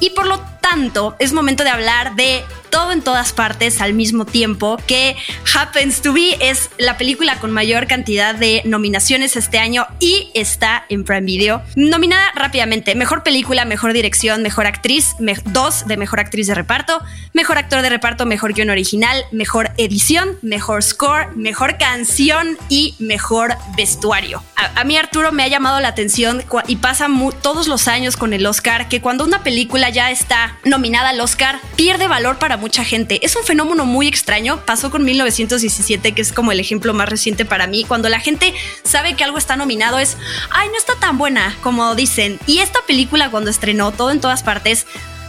Y 0.00 0.10
por 0.10 0.26
lo 0.26 0.55
tanto, 0.70 1.14
es 1.20 1.32
momento 1.32 1.62
de 1.62 1.70
hablar 1.70 2.16
de 2.16 2.44
todo 2.70 2.92
en 2.92 3.00
todas 3.00 3.32
partes 3.32 3.80
al 3.80 3.94
mismo 3.94 4.26
tiempo, 4.26 4.76
que 4.86 5.16
Happens 5.54 6.02
to 6.02 6.12
Be 6.12 6.36
es 6.40 6.70
la 6.76 6.98
película 6.98 7.38
con 7.38 7.50
mayor 7.50 7.86
cantidad 7.86 8.34
de 8.34 8.62
nominaciones 8.64 9.36
este 9.36 9.58
año 9.58 9.86
y 10.00 10.30
está 10.34 10.84
en 10.88 11.04
Prime 11.04 11.22
Video. 11.22 11.62
Nominada 11.76 12.32
rápidamente, 12.34 12.94
mejor 12.94 13.22
película, 13.22 13.64
mejor 13.64 13.92
dirección, 13.92 14.42
mejor 14.42 14.66
actriz, 14.66 15.14
dos 15.46 15.86
de 15.86 15.96
mejor 15.96 16.20
actriz 16.20 16.48
de 16.48 16.54
reparto, 16.54 17.00
mejor 17.32 17.58
actor 17.58 17.80
de 17.82 17.88
reparto, 17.88 18.26
mejor 18.26 18.52
guion 18.52 18.70
original, 18.70 19.24
mejor 19.30 19.70
edición, 19.78 20.36
mejor 20.42 20.82
score, 20.82 21.34
mejor 21.36 21.78
canción 21.78 22.58
y 22.68 22.94
mejor 22.98 23.56
vestuario. 23.76 24.42
A, 24.74 24.84
mí 24.84 24.96
Arturo 24.96 25.32
me 25.32 25.44
ha 25.44 25.48
llamado 25.48 25.80
la 25.80 25.88
atención 25.88 26.42
y 26.66 26.76
pasa 26.76 27.08
todos 27.40 27.68
los 27.68 27.88
años 27.88 28.16
con 28.16 28.32
el 28.32 28.44
Oscar 28.46 28.88
que 28.88 29.00
cuando 29.00 29.24
una 29.24 29.42
película 29.42 29.90
ya 29.90 30.10
está 30.10 30.55
nominada 30.64 31.10
al 31.10 31.20
Oscar 31.20 31.60
pierde 31.76 32.08
valor 32.08 32.38
para 32.38 32.56
mucha 32.56 32.84
gente. 32.84 33.24
Es 33.24 33.36
un 33.36 33.44
fenómeno 33.44 33.84
muy 33.84 34.08
extraño. 34.08 34.60
Pasó 34.64 34.90
con 34.90 35.04
1917, 35.04 36.12
que 36.12 36.22
es 36.22 36.32
como 36.32 36.52
el 36.52 36.60
ejemplo 36.60 36.94
más 36.94 37.08
reciente 37.08 37.44
para 37.44 37.66
mí. 37.66 37.84
Cuando 37.84 38.08
la 38.08 38.20
gente 38.20 38.54
sabe 38.84 39.14
que 39.14 39.24
algo 39.24 39.38
está 39.38 39.56
nominado 39.56 39.98
es, 39.98 40.16
ay, 40.50 40.68
no 40.68 40.76
está 40.76 40.94
tan 40.96 41.18
buena 41.18 41.56
como 41.62 41.94
dicen. 41.94 42.38
Y 42.46 42.58
esta 42.58 42.80
película 42.86 43.30
cuando 43.30 43.50
estrenó 43.50 43.92
todo 43.92 44.10
en 44.10 44.20
todas 44.20 44.42
partes, 44.42 44.86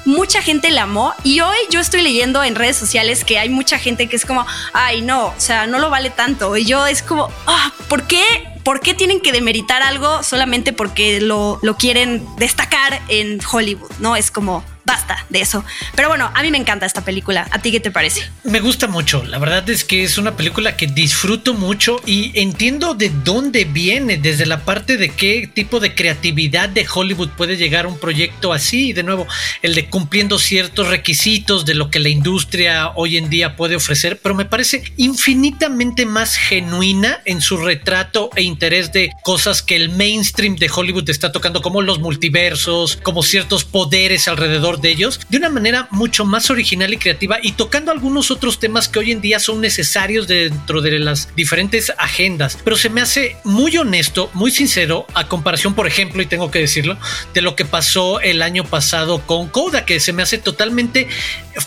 mucha 0.07 0.41
gente 0.41 0.71
la 0.71 0.83
amó 0.83 1.13
y 1.23 1.41
hoy 1.41 1.57
yo 1.69 1.81
estoy 1.81 2.01
leyendo 2.01 2.41
en 2.41 2.55
redes 2.55 2.77
sociales 2.77 3.25
que 3.25 3.39
hay 3.39 3.49
mucha 3.49 3.77
gente 3.77 4.07
que 4.07 4.15
es 4.15 4.25
como, 4.25 4.45
ay, 4.71 5.01
no, 5.01 5.27
o 5.27 5.33
sea, 5.37 5.67
no 5.67 5.79
lo 5.79 5.89
vale 5.89 6.09
tanto. 6.09 6.55
Y 6.55 6.65
yo 6.65 6.87
es 6.87 7.03
como, 7.03 7.29
ah, 7.45 7.73
¿por 7.89 8.07
qué? 8.07 8.23
¿Por 8.63 8.79
qué 8.79 8.93
tienen 8.93 9.21
que 9.21 9.31
demeritar 9.31 9.81
algo 9.81 10.23
solamente 10.23 10.73
porque 10.73 11.21
lo, 11.21 11.59
lo 11.61 11.77
quieren 11.77 12.25
destacar 12.37 13.01
en 13.09 13.39
Hollywood? 13.51 13.91
No 13.99 14.15
es 14.15 14.31
como, 14.31 14.63
basta 14.87 15.25
de 15.29 15.41
eso. 15.41 15.63
Pero 15.95 16.07
bueno, 16.07 16.31
a 16.33 16.41
mí 16.41 16.49
me 16.49 16.57
encanta 16.57 16.85
esta 16.85 17.03
película. 17.03 17.47
¿A 17.51 17.59
ti 17.59 17.71
qué 17.71 17.79
te 17.79 17.91
parece? 17.91 18.21
Me 18.43 18.61
gusta 18.61 18.87
mucho. 18.87 19.23
La 19.25 19.37
verdad 19.37 19.69
es 19.69 19.83
que 19.83 20.03
es 20.03 20.17
una 20.17 20.35
película 20.35 20.77
que 20.77 20.87
disfruto 20.87 21.53
mucho 21.53 22.01
y 22.05 22.31
entiendo 22.39 22.95
de 22.95 23.11
dónde 23.23 23.65
viene, 23.65 24.17
desde 24.17 24.45
la 24.45 24.63
parte 24.63 24.97
de 24.97 25.09
qué 25.09 25.49
tipo 25.53 25.79
de 25.79 25.93
creatividad 25.93 26.69
de 26.69 26.87
Hollywood 26.91 27.29
puede 27.37 27.57
llegar 27.57 27.85
a 27.85 27.89
un 27.89 27.99
proyecto 27.99 28.53
así. 28.53 28.89
Y 28.89 28.93
de 28.93 29.03
nuevo, 29.03 29.27
el 29.61 29.75
de 29.75 29.89
cumpliendo 29.89 30.39
ciertos 30.39 30.87
requisitos 30.87 31.65
de 31.65 31.75
lo 31.75 31.91
que 31.91 31.99
la 31.99 32.09
industria 32.09 32.91
hoy 32.95 33.17
en 33.17 33.29
día 33.29 33.57
puede 33.57 33.75
ofrecer, 33.75 34.19
pero 34.23 34.35
me 34.35 34.45
parece 34.45 34.83
infinitamente 34.95 36.05
más 36.05 36.37
genuina 36.37 37.21
en 37.25 37.41
su 37.41 37.57
retrato 37.57 38.29
e 38.35 38.43
interés 38.43 38.93
de 38.93 39.11
cosas 39.23 39.61
que 39.61 39.75
el 39.75 39.89
mainstream 39.89 40.55
de 40.55 40.71
Hollywood 40.73 41.09
está 41.09 41.33
tocando, 41.33 41.61
como 41.61 41.81
los 41.81 41.99
multiversos, 41.99 42.97
como 43.03 43.23
ciertos 43.23 43.65
poderes 43.65 44.27
alrededor 44.27 44.76
de 44.81 44.89
ellos 44.89 45.19
de 45.29 45.37
una 45.37 45.49
manera 45.49 45.87
mucho 45.91 46.25
más 46.25 46.49
original 46.49 46.93
y 46.93 46.97
creativa 46.97 47.37
y 47.41 47.53
tocando 47.53 47.91
algunos 47.91 48.31
otros 48.31 48.59
temas 48.59 48.87
que 48.87 48.99
hoy 48.99 49.11
en 49.11 49.21
día 49.21 49.39
son 49.39 49.61
necesarios 49.61 50.27
dentro 50.27 50.81
de 50.81 50.99
las 50.99 51.29
diferentes 51.35 51.91
agendas. 51.97 52.57
Pero 52.63 52.77
se 52.77 52.89
me 52.89 53.01
hace 53.01 53.37
muy 53.43 53.77
honesto, 53.77 54.29
muy 54.33 54.51
sincero, 54.51 55.05
a 55.13 55.27
comparación, 55.27 55.73
por 55.73 55.87
ejemplo, 55.87 56.21
y 56.21 56.25
tengo 56.25 56.51
que 56.51 56.59
decirlo, 56.59 56.97
de 57.33 57.41
lo 57.41 57.55
que 57.55 57.65
pasó 57.65 58.19
el 58.19 58.41
año 58.41 58.63
pasado 58.63 59.19
con 59.25 59.49
Coda, 59.49 59.85
que 59.85 59.99
se 59.99 60.13
me 60.13 60.23
hace 60.23 60.37
totalmente 60.37 61.07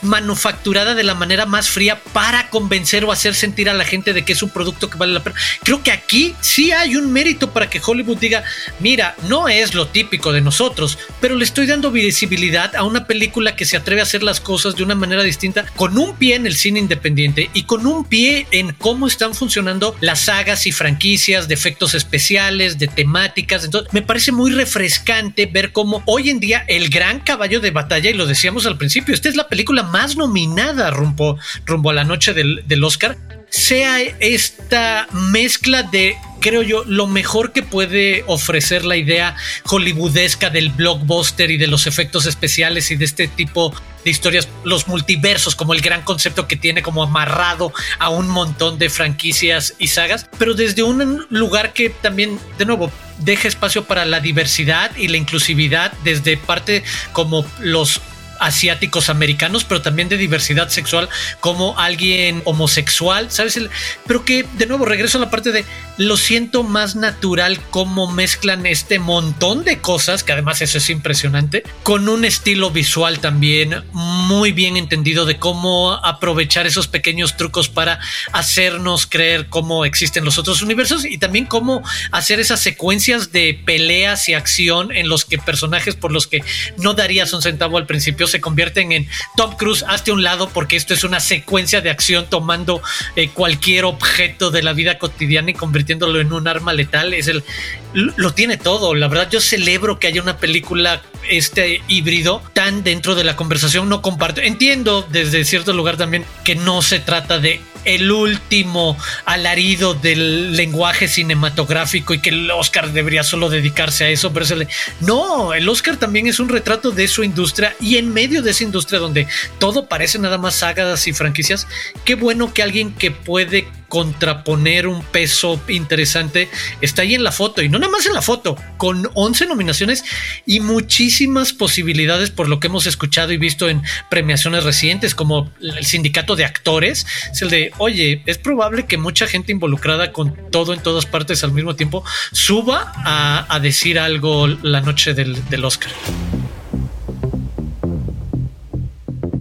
manufacturada 0.02 0.94
de 0.94 1.02
la 1.02 1.14
manera 1.14 1.46
más 1.46 1.68
fría 1.68 2.00
para 2.12 2.48
convencer 2.50 3.04
o 3.04 3.12
hacer 3.12 3.34
sentir 3.34 3.68
a 3.68 3.74
la 3.74 3.84
gente 3.84 4.12
de 4.12 4.24
que 4.24 4.32
es 4.32 4.42
un 4.42 4.50
producto 4.50 4.88
que 4.88 4.98
vale 4.98 5.12
la 5.12 5.22
pena. 5.22 5.36
Creo 5.62 5.82
que 5.82 5.92
aquí 5.92 6.34
sí 6.40 6.72
hay 6.72 6.96
un 6.96 7.12
mérito 7.12 7.52
para 7.52 7.68
que 7.68 7.80
Hollywood 7.84 8.18
diga, 8.18 8.44
mira, 8.78 9.14
no 9.28 9.48
es 9.48 9.74
lo 9.74 9.88
típico 9.88 10.32
de 10.32 10.40
nosotros, 10.40 10.98
pero 11.20 11.36
le 11.36 11.44
estoy 11.44 11.66
dando 11.66 11.90
visibilidad 11.90 12.74
a 12.76 12.84
una 12.84 13.06
película 13.06 13.56
que 13.56 13.64
se 13.64 13.76
atreve 13.76 14.00
a 14.00 14.04
hacer 14.04 14.22
las 14.22 14.40
cosas 14.40 14.76
de 14.76 14.82
una 14.82 14.94
manera 14.94 15.22
distinta, 15.22 15.64
con 15.76 15.96
un 15.98 16.16
pie 16.16 16.34
en 16.34 16.46
el 16.46 16.56
cine 16.56 16.78
independiente 16.78 17.50
y 17.54 17.64
con 17.64 17.86
un 17.86 18.04
pie 18.04 18.46
en 18.50 18.72
cómo 18.74 19.06
están 19.06 19.34
funcionando 19.34 19.96
las 20.00 20.20
sagas 20.20 20.66
y 20.66 20.72
franquicias 20.72 21.48
de 21.48 21.54
efectos 21.54 21.94
especiales, 21.94 22.78
de 22.78 22.88
temáticas. 22.88 23.64
Entonces, 23.64 23.92
me 23.92 24.02
parece 24.02 24.32
muy 24.32 24.50
refrescante 24.52 25.46
ver 25.46 25.72
cómo 25.72 26.02
hoy 26.06 26.30
en 26.30 26.40
día 26.40 26.64
el 26.68 26.88
gran 26.88 27.20
caballo 27.20 27.60
de 27.60 27.70
batalla, 27.70 28.10
y 28.10 28.14
lo 28.14 28.26
decíamos 28.26 28.66
al 28.66 28.78
principio, 28.78 29.14
esta 29.14 29.28
es 29.28 29.36
la 29.36 29.48
película 29.48 29.79
más 29.82 30.16
nominada 30.16 30.90
rumbo, 30.90 31.38
rumbo 31.64 31.90
a 31.90 31.94
la 31.94 32.04
noche 32.04 32.32
del, 32.32 32.62
del 32.66 32.84
Oscar, 32.84 33.16
sea 33.50 34.00
esta 34.00 35.08
mezcla 35.12 35.82
de 35.82 36.16
creo 36.40 36.62
yo, 36.62 36.84
lo 36.84 37.06
mejor 37.06 37.52
que 37.52 37.62
puede 37.62 38.24
ofrecer 38.26 38.84
la 38.84 38.96
idea 38.96 39.36
hollywoodesca 39.64 40.50
del 40.50 40.70
blockbuster 40.70 41.50
y 41.50 41.58
de 41.58 41.66
los 41.66 41.86
efectos 41.86 42.26
especiales 42.26 42.90
y 42.90 42.96
de 42.96 43.04
este 43.04 43.28
tipo 43.28 43.72
de 44.04 44.10
historias, 44.10 44.48
los 44.64 44.88
multiversos 44.88 45.54
como 45.54 45.74
el 45.74 45.82
gran 45.82 46.02
concepto 46.02 46.48
que 46.48 46.56
tiene 46.56 46.82
como 46.82 47.02
amarrado 47.02 47.72
a 47.98 48.08
un 48.08 48.28
montón 48.28 48.78
de 48.78 48.88
franquicias 48.88 49.74
y 49.78 49.88
sagas, 49.88 50.26
pero 50.38 50.54
desde 50.54 50.82
un 50.82 51.26
lugar 51.28 51.74
que 51.74 51.90
también, 51.90 52.38
de 52.56 52.64
nuevo, 52.64 52.90
deja 53.18 53.46
espacio 53.46 53.84
para 53.84 54.06
la 54.06 54.20
diversidad 54.20 54.96
y 54.96 55.08
la 55.08 55.18
inclusividad 55.18 55.92
desde 56.02 56.38
parte 56.38 56.82
como 57.12 57.44
los 57.60 58.00
asiáticos 58.40 59.10
americanos, 59.10 59.64
pero 59.64 59.82
también 59.82 60.08
de 60.08 60.16
diversidad 60.16 60.68
sexual, 60.68 61.08
como 61.40 61.78
alguien 61.78 62.42
homosexual, 62.44 63.30
¿sabes? 63.30 63.60
pero 64.06 64.24
que, 64.24 64.44
de 64.56 64.66
nuevo, 64.66 64.84
regreso 64.84 65.18
a 65.18 65.20
la 65.20 65.30
parte 65.30 65.52
de 65.52 65.64
lo 65.96 66.16
siento 66.16 66.62
más 66.62 66.96
natural 66.96 67.60
cómo 67.70 68.10
mezclan 68.10 68.64
este 68.64 68.98
montón 68.98 69.64
de 69.64 69.80
cosas, 69.80 70.24
que 70.24 70.32
además 70.32 70.62
eso 70.62 70.78
es 70.78 70.88
impresionante, 70.88 71.62
con 71.82 72.08
un 72.08 72.24
estilo 72.24 72.70
visual 72.70 73.20
también 73.20 73.84
muy 73.92 74.52
bien 74.52 74.76
entendido 74.76 75.26
de 75.26 75.38
cómo 75.38 75.92
aprovechar 75.92 76.66
esos 76.66 76.88
pequeños 76.88 77.36
trucos 77.36 77.68
para 77.68 78.00
hacernos 78.32 79.06
creer 79.06 79.48
cómo 79.48 79.84
existen 79.84 80.24
los 80.24 80.38
otros 80.38 80.62
universos 80.62 81.04
y 81.04 81.18
también 81.18 81.44
cómo 81.44 81.82
hacer 82.12 82.40
esas 82.40 82.60
secuencias 82.60 83.32
de 83.32 83.60
peleas 83.64 84.28
y 84.28 84.34
acción 84.34 84.92
en 84.92 85.08
los 85.08 85.24
que 85.24 85.38
personajes 85.38 85.96
por 85.96 86.12
los 86.12 86.26
que 86.26 86.42
no 86.78 86.94
darías 86.94 87.32
un 87.32 87.42
centavo 87.42 87.76
al 87.76 87.86
principio 87.86 88.26
se 88.30 88.40
convierten 88.40 88.92
en 88.92 89.08
Tom 89.36 89.56
Cruise, 89.56 89.84
hazte 89.86 90.12
un 90.12 90.22
lado 90.22 90.48
porque 90.48 90.76
esto 90.76 90.94
es 90.94 91.04
una 91.04 91.20
secuencia 91.20 91.80
de 91.80 91.90
acción 91.90 92.26
tomando 92.28 92.82
eh, 93.16 93.28
cualquier 93.28 93.84
objeto 93.84 94.50
de 94.50 94.62
la 94.62 94.72
vida 94.72 94.98
cotidiana 94.98 95.50
y 95.50 95.54
convirtiéndolo 95.54 96.20
en 96.20 96.32
un 96.32 96.48
arma 96.48 96.72
letal. 96.72 97.14
Es 97.14 97.28
el, 97.28 97.44
lo 97.92 98.32
tiene 98.32 98.56
todo. 98.56 98.94
La 98.94 99.08
verdad, 99.08 99.28
yo 99.30 99.40
celebro 99.40 99.98
que 99.98 100.06
haya 100.06 100.22
una 100.22 100.38
película 100.38 101.02
este 101.28 101.82
híbrido 101.88 102.42
tan 102.52 102.82
dentro 102.82 103.14
de 103.14 103.24
la 103.24 103.36
conversación. 103.36 103.88
No 103.88 104.02
comparto. 104.02 104.40
Entiendo 104.40 105.06
desde 105.10 105.44
cierto 105.44 105.72
lugar 105.72 105.96
también 105.96 106.24
que 106.44 106.54
no 106.54 106.82
se 106.82 106.98
trata 106.98 107.38
de 107.38 107.60
el 107.84 108.10
último 108.10 108.96
alarido 109.24 109.94
del 109.94 110.56
lenguaje 110.56 111.08
cinematográfico 111.08 112.14
y 112.14 112.20
que 112.20 112.30
el 112.30 112.50
Oscar 112.50 112.92
debería 112.92 113.22
solo 113.22 113.48
dedicarse 113.48 114.04
a 114.04 114.08
eso, 114.08 114.32
pero 114.32 114.46
le... 114.56 114.68
no, 115.00 115.54
el 115.54 115.68
Oscar 115.68 115.96
también 115.96 116.26
es 116.26 116.40
un 116.40 116.48
retrato 116.48 116.90
de 116.90 117.08
su 117.08 117.24
industria 117.24 117.74
y 117.80 117.96
en 117.96 118.12
medio 118.12 118.42
de 118.42 118.50
esa 118.50 118.64
industria 118.64 118.98
donde 118.98 119.26
todo 119.58 119.86
parece 119.86 120.18
nada 120.18 120.38
más 120.38 120.56
sagas 120.56 121.06
y 121.06 121.12
franquicias, 121.12 121.66
qué 122.04 122.14
bueno 122.14 122.52
que 122.52 122.62
alguien 122.62 122.92
que 122.92 123.10
puede 123.10 123.68
contraponer 123.90 124.86
un 124.86 125.02
peso 125.02 125.60
interesante 125.68 126.48
está 126.80 127.02
ahí 127.02 127.14
en 127.14 127.24
la 127.24 127.32
foto 127.32 127.60
y 127.60 127.68
no 127.68 127.80
nada 127.80 127.90
más 127.90 128.06
en 128.06 128.14
la 128.14 128.22
foto, 128.22 128.56
con 128.76 129.10
11 129.14 129.46
nominaciones 129.46 130.04
y 130.46 130.60
muchísimas 130.60 131.52
posibilidades 131.52 132.30
por 132.30 132.48
lo 132.48 132.60
que 132.60 132.68
hemos 132.68 132.86
escuchado 132.86 133.32
y 133.32 133.36
visto 133.36 133.68
en 133.68 133.82
premiaciones 134.08 134.62
recientes 134.62 135.16
como 135.16 135.50
el 135.60 135.84
sindicato 135.84 136.36
de 136.36 136.44
actores, 136.44 137.04
es 137.32 137.42
el 137.42 137.50
de, 137.50 137.72
oye, 137.78 138.22
es 138.26 138.38
probable 138.38 138.86
que 138.86 138.96
mucha 138.96 139.26
gente 139.26 139.50
involucrada 139.50 140.12
con 140.12 140.36
todo 140.52 140.72
en 140.72 140.80
todas 140.80 141.04
partes 141.04 141.42
al 141.42 141.50
mismo 141.50 141.74
tiempo 141.74 142.04
suba 142.32 142.92
a, 143.04 143.58
decir 143.60 143.98
algo 143.98 144.46
la 144.46 144.80
noche 144.80 145.14
del, 145.14 145.64
Oscar. 145.64 145.90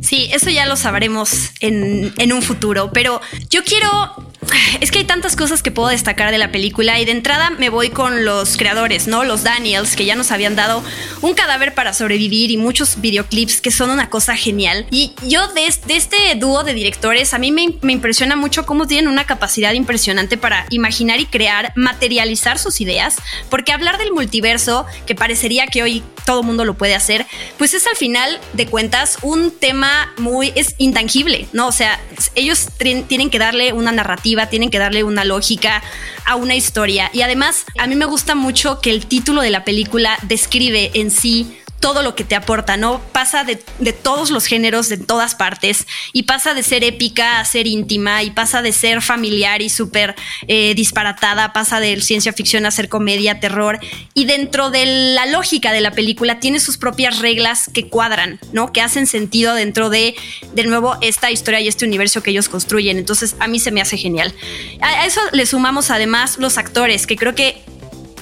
Sí, 0.01 0.29
eso 0.33 0.49
ya 0.49 0.65
lo 0.65 0.75
sabremos 0.75 1.51
en, 1.59 2.11
en, 2.17 2.33
un 2.33 2.41
futuro, 2.41 2.91
pero 2.91 3.21
yo 3.49 3.63
quiero 3.63 4.28
es 4.81 4.91
que 4.91 4.99
hay 4.99 5.05
tantas 5.05 5.35
cosas 5.35 5.63
que 5.63 5.71
puedo 5.71 5.89
destacar 5.89 6.31
de 6.31 6.37
la 6.37 6.51
película 6.51 6.99
y 6.99 7.05
de 7.05 7.11
entrada 7.11 7.49
me 7.51 7.69
voy 7.69 7.89
con 7.89 8.25
los 8.25 8.57
creadores, 8.57 9.07
¿no? 9.07 9.23
Los 9.23 9.43
Daniels, 9.43 9.95
que 9.95 10.05
ya 10.05 10.15
nos 10.15 10.31
habían 10.31 10.55
dado 10.55 10.83
un 11.21 11.33
cadáver 11.33 11.73
para 11.73 11.93
sobrevivir 11.93 12.51
y 12.51 12.57
muchos 12.57 13.01
videoclips 13.01 13.61
que 13.61 13.71
son 13.71 13.89
una 13.89 14.09
cosa 14.09 14.35
genial. 14.35 14.87
Y 14.91 15.13
yo 15.27 15.47
de, 15.53 15.65
este 15.65 16.17
dúo 16.35 16.63
de 16.63 16.73
directores, 16.73 17.33
a 17.33 17.39
mí 17.39 17.51
me, 17.51 17.63
impresiona 17.91 18.35
mucho 18.35 18.65
cómo 18.65 18.87
tienen 18.87 19.07
una 19.07 19.25
capacidad 19.25 19.73
impresionante 19.73 20.37
para 20.37 20.65
imaginar 20.69 21.19
y 21.19 21.25
crear, 21.25 21.73
materializar 21.75 22.59
sus 22.59 22.81
ideas, 22.81 23.17
porque 23.49 23.71
hablar 23.71 23.97
del 23.97 24.11
multiverso, 24.11 24.85
que 25.05 25.15
parecería 25.15 25.67
que 25.67 25.83
hoy 25.83 26.03
todo 26.25 26.43
mundo 26.43 26.65
lo 26.65 26.75
puede 26.75 26.95
hacer, 26.95 27.25
pues 27.57 27.73
es 27.73 27.87
al 27.87 27.95
final 27.95 28.39
de 28.53 28.67
cuentas 28.67 29.17
un 29.21 29.51
tema 29.51 30.13
muy, 30.17 30.53
intangible, 30.77 31.47
¿no? 31.53 31.67
O 31.67 31.71
sea, 31.71 31.99
ellos 32.35 32.67
tienen 32.77 33.29
que 33.29 33.39
darle 33.39 33.73
una 33.73 33.91
narrativa, 33.91 34.38
tienen 34.47 34.69
que 34.69 34.79
darle 34.79 35.03
una 35.03 35.25
lógica 35.25 35.83
a 36.25 36.35
una 36.35 36.55
historia. 36.55 37.09
Y 37.13 37.21
además, 37.21 37.65
a 37.77 37.87
mí 37.87 37.95
me 37.95 38.05
gusta 38.05 38.35
mucho 38.35 38.79
que 38.79 38.91
el 38.91 39.05
título 39.07 39.41
de 39.41 39.49
la 39.49 39.63
película 39.63 40.17
describe 40.23 40.91
en 40.93 41.11
sí 41.11 41.59
todo 41.79 42.03
lo 42.03 42.15
que 42.15 42.23
te 42.23 42.35
aporta, 42.35 42.77
¿no? 42.77 43.01
Pasa 43.13 43.43
de, 43.43 43.55
todos 43.93 44.29
los 44.31 44.45
géneros, 44.45 44.89
de 44.89 44.97
todas 44.97 45.35
partes, 45.35 45.87
y 46.13 46.23
pasa 46.23 46.53
de 46.53 46.63
ser 46.63 46.83
épica 46.83 47.39
a 47.39 47.45
ser 47.45 47.67
íntima, 47.67 48.23
y 48.23 48.31
pasa 48.31 48.61
de 48.61 48.71
ser 48.71 49.01
familiar 49.01 49.61
y 49.61 49.69
súper 49.69 50.15
eh, 50.47 50.73
disparatada, 50.75 51.53
pasa 51.53 51.79
de 51.79 51.99
ciencia 52.01 52.33
ficción 52.33 52.65
a 52.65 52.71
ser 52.71 52.89
comedia, 52.89 53.39
terror, 53.39 53.79
y 54.13 54.25
dentro 54.25 54.69
de 54.69 54.85
la 55.13 55.25
lógica 55.25 55.71
de 55.71 55.81
la 55.81 55.91
película 55.91 56.39
tiene 56.39 56.59
sus 56.59 56.77
propias 56.77 57.19
reglas 57.19 57.69
que 57.73 57.87
cuadran, 57.87 58.39
¿no? 58.51 58.73
Que 58.73 58.81
hacen 58.81 59.07
sentido 59.07 59.53
dentro 59.53 59.89
de, 59.89 60.15
de 60.53 60.63
nuevo, 60.63 60.97
esta 61.01 61.31
historia 61.31 61.61
y 61.61 61.67
este 61.67 61.85
universo 61.85 62.21
que 62.21 62.31
ellos 62.31 62.49
construyen. 62.49 62.97
Entonces, 62.97 63.35
a 63.39 63.47
mí 63.47 63.59
se 63.59 63.71
me 63.71 63.81
hace 63.81 63.97
genial. 63.97 64.33
A 64.81 65.05
eso 65.05 65.21
le 65.31 65.45
sumamos 65.45 65.91
además 65.91 66.37
los 66.39 66.57
actores, 66.57 67.07
que 67.07 67.15
creo 67.15 67.35
que 67.35 67.63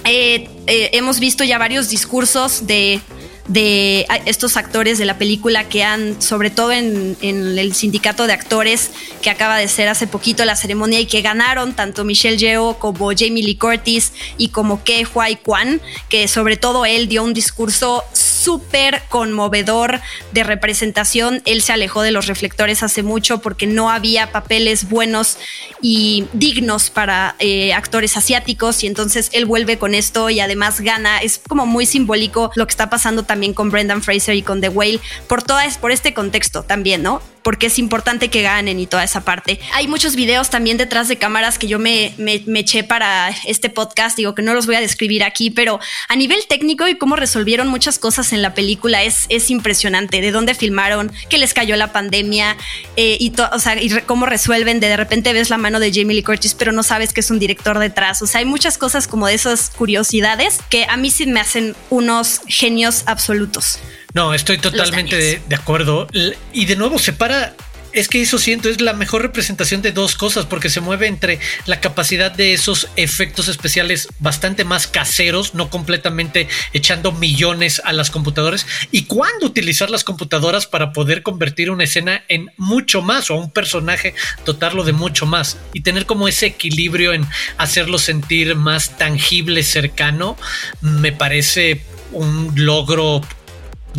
eh, 0.03 0.49
eh, 0.67 0.89
hemos 0.93 1.19
visto 1.19 1.43
ya 1.43 1.57
varios 1.57 1.89
discursos 1.89 2.65
de 2.65 3.01
de 3.47 4.05
estos 4.25 4.57
actores 4.57 4.97
de 4.97 5.05
la 5.05 5.17
película 5.17 5.69
que 5.69 5.83
han, 5.83 6.21
sobre 6.21 6.49
todo 6.49 6.71
en, 6.71 7.17
el 7.21 7.73
sindicato 7.73 8.27
de 8.27 8.33
actores 8.33 8.91
que 9.21 9.29
acaba 9.29 9.57
de 9.57 9.67
ser 9.67 9.87
hace 9.87 10.07
poquito 10.07 10.43
la 10.45 10.55
ceremonia 10.55 10.99
y 10.99 11.05
que 11.05 11.21
ganaron 11.21 11.73
tanto 11.73 12.03
Michelle 12.03 12.37
Yeoh 12.37 12.77
como 12.79 13.11
Jamie 13.17 13.43
Lee 13.43 13.55
Curtis 13.55 14.13
y 14.37 14.49
como 14.49 14.83
Ke 14.83 15.05
Huai 15.13 15.37
Kwan, 15.37 15.81
que 16.09 16.27
sobre 16.27 16.57
todo 16.57 16.85
él 16.85 17.07
dio 17.07 17.23
un 17.23 17.33
discurso 17.33 18.03
súper 18.47 19.01
conmovedor 19.09 19.99
de 20.31 20.45
representación. 20.45 21.41
Él 21.43 21.61
se 21.61 21.73
alejó 21.73 22.01
de 22.01 22.11
los 22.11 22.27
reflectores 22.27 22.81
hace 22.81 23.03
mucho 23.03 23.39
porque 23.41 23.67
no 23.67 23.89
había 23.89 24.31
papeles 24.31 24.87
buenos 24.87 25.37
y 25.81 26.27
dignos 26.31 26.89
para 26.89 27.35
eh, 27.39 27.73
actores 27.73 28.15
asiáticos 28.15 28.85
y 28.85 28.87
entonces 28.87 29.29
él 29.33 29.43
vuelve 29.43 29.77
con 29.77 29.93
esto 29.93 30.29
y 30.29 30.39
además 30.39 30.79
gana. 30.79 31.19
Es 31.19 31.41
como 31.45 31.65
muy 31.65 31.85
simbólico 31.85 32.49
lo 32.55 32.65
que 32.65 32.71
está 32.71 32.89
pasando 32.89 33.23
también 33.23 33.53
con 33.53 33.69
Brendan 33.69 34.01
Fraser 34.01 34.35
y 34.35 34.43
con 34.43 34.61
The 34.61 34.69
Whale 34.69 35.01
por, 35.27 35.43
toda, 35.43 35.65
por 35.81 35.91
este 35.91 36.13
contexto 36.13 36.63
también, 36.63 37.03
¿no? 37.03 37.21
Porque 37.47 37.67
es 37.67 37.79
importante 37.79 38.27
que 38.27 38.41
ganen 38.41 38.77
y 38.77 38.87
toda 38.87 39.05
esa 39.05 39.21
parte. 39.21 39.57
Hay 39.71 39.87
muchos 39.87 40.17
videos 40.17 40.49
también 40.49 40.75
detrás 40.75 41.07
de 41.07 41.15
cámaras 41.15 41.57
que 41.57 41.69
yo 41.69 41.79
me, 41.79 42.13
me, 42.17 42.43
eché 42.59 42.83
para 42.83 43.29
este 43.45 43.69
podcast, 43.69 44.17
digo 44.17 44.35
que 44.35 44.41
no 44.41 44.53
los 44.53 44.65
voy 44.65 44.75
a 44.75 44.81
describir 44.81 45.23
aquí, 45.23 45.49
pero 45.49 45.79
a 46.09 46.15
nivel 46.17 46.45
técnico 46.49 46.89
y 46.89 46.97
cómo 46.97 47.15
resolvieron 47.15 47.69
muchas 47.69 47.99
cosas 47.99 48.33
en 48.33 48.41
la 48.41 48.53
película 48.53 49.03
es, 49.03 49.27
es 49.29 49.49
impresionante, 49.49 50.19
de 50.19 50.33
dónde 50.33 50.55
filmaron, 50.55 51.09
que 51.29 51.37
les 51.37 51.53
cayó 51.53 51.77
la 51.77 51.93
pandemia 51.93 52.57
eh, 52.97 53.15
y, 53.17 53.31
o 53.53 53.59
sea, 53.59 53.81
y 53.81 53.91
cómo 54.01 54.25
resuelven, 54.25 54.81
de, 54.81 54.89
de 54.89 54.97
repente 54.97 55.31
ves 55.31 55.49
la 55.49 55.57
mano 55.57 55.79
de 55.79 55.93
Jamie 55.93 56.17
Lee 56.17 56.23
Curtis, 56.23 56.53
pero 56.53 56.73
no 56.73 56.83
sabes 56.83 57.13
que 57.13 57.21
es 57.21 57.31
un 57.31 57.39
director 57.39 57.79
detrás, 57.79 58.21
o 58.21 58.27
sea, 58.27 58.39
hay 58.39 58.45
muchas 58.45 58.77
cosas 58.77 59.07
como 59.07 59.25
de 59.25 59.35
esas 59.35 59.69
curiosidades 59.69 60.59
que 60.69 60.85
a 60.89 60.97
mí 60.97 61.09
sí 61.11 61.25
me 61.27 61.39
hacen 61.39 61.77
unos 61.89 62.41
genios 62.45 63.03
absolutos. 63.05 63.79
No, 64.17 64.33
estoy 64.33 64.57
totalmente 64.57 65.39
de, 65.47 65.55
acuerdo. 65.55 66.07
Y 66.51 66.65
de 66.65 66.75
nuevo, 66.75 66.97
separa 66.97 67.55
es 67.93 68.07
que 68.07 68.19
eso 68.19 68.39
siento 68.39 68.67
es 68.67 68.81
la 68.81 68.93
mejor 68.93 69.21
representación 69.21 69.83
de 69.83 69.91
dos 69.91 70.15
cosas 70.15 70.47
porque 70.47 70.71
se 70.71 70.81
mueve 70.81 71.05
entre 71.05 71.37
la 71.67 71.79
capacidad 71.81 72.31
de 72.31 72.53
esos 72.53 72.89
efectos 72.95 73.47
especiales 73.47 74.07
bastante 74.17 74.63
más 74.63 74.87
caseros, 74.87 75.53
no 75.53 75.69
completamente 75.69 76.47
echando 76.73 77.11
millones 77.11 77.79
a 77.85 77.93
las 77.93 78.09
computadoras 78.09 78.65
y 78.91 79.03
cuándo 79.03 79.45
utilizar 79.45 79.91
las 79.91 80.03
computadoras 80.03 80.65
para 80.65 80.93
poder 80.93 81.21
convertir 81.21 81.69
una 81.69 81.83
escena 81.83 82.23
en 82.27 82.49
mucho 82.57 83.03
más 83.03 83.29
o 83.29 83.35
a 83.35 83.37
un 83.37 83.51
personaje 83.51 84.15
dotarlo 84.47 84.83
de 84.83 84.93
mucho 84.93 85.27
más 85.27 85.57
y 85.73 85.81
tener 85.81 86.07
como 86.07 86.27
ese 86.27 86.47
equilibrio 86.47 87.13
en 87.13 87.27
hacerlo 87.59 87.99
sentir 87.99 88.55
más 88.55 88.97
tangible, 88.97 89.61
cercano, 89.61 90.37
me 90.81 91.11
parece 91.11 91.83
un 92.11 92.53
logro 92.55 93.21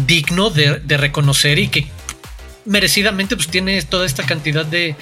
digno 0.06 0.50
de, 0.50 0.80
reconocer 0.96 1.58
y 1.58 1.68
que 1.68 1.86
merecidamente 2.64 3.36
pues 3.36 3.48
tiene 3.48 3.80
toda 3.82 4.06
esta 4.06 4.24
cantidad 4.24 4.64
de, 4.64 4.96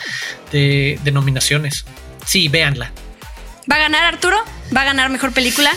de, 0.53 1.13
nominaciones. 1.13 1.85
Sí, 2.25 2.49
véanla. 2.49 2.93
¿Va 3.71 3.77
a 3.77 3.79
ganar 3.79 4.05
Arturo? 4.05 4.37
¿Va 4.75 4.83
a 4.83 4.85
ganar 4.85 5.11
mejor 5.11 5.33
película? 5.33 5.71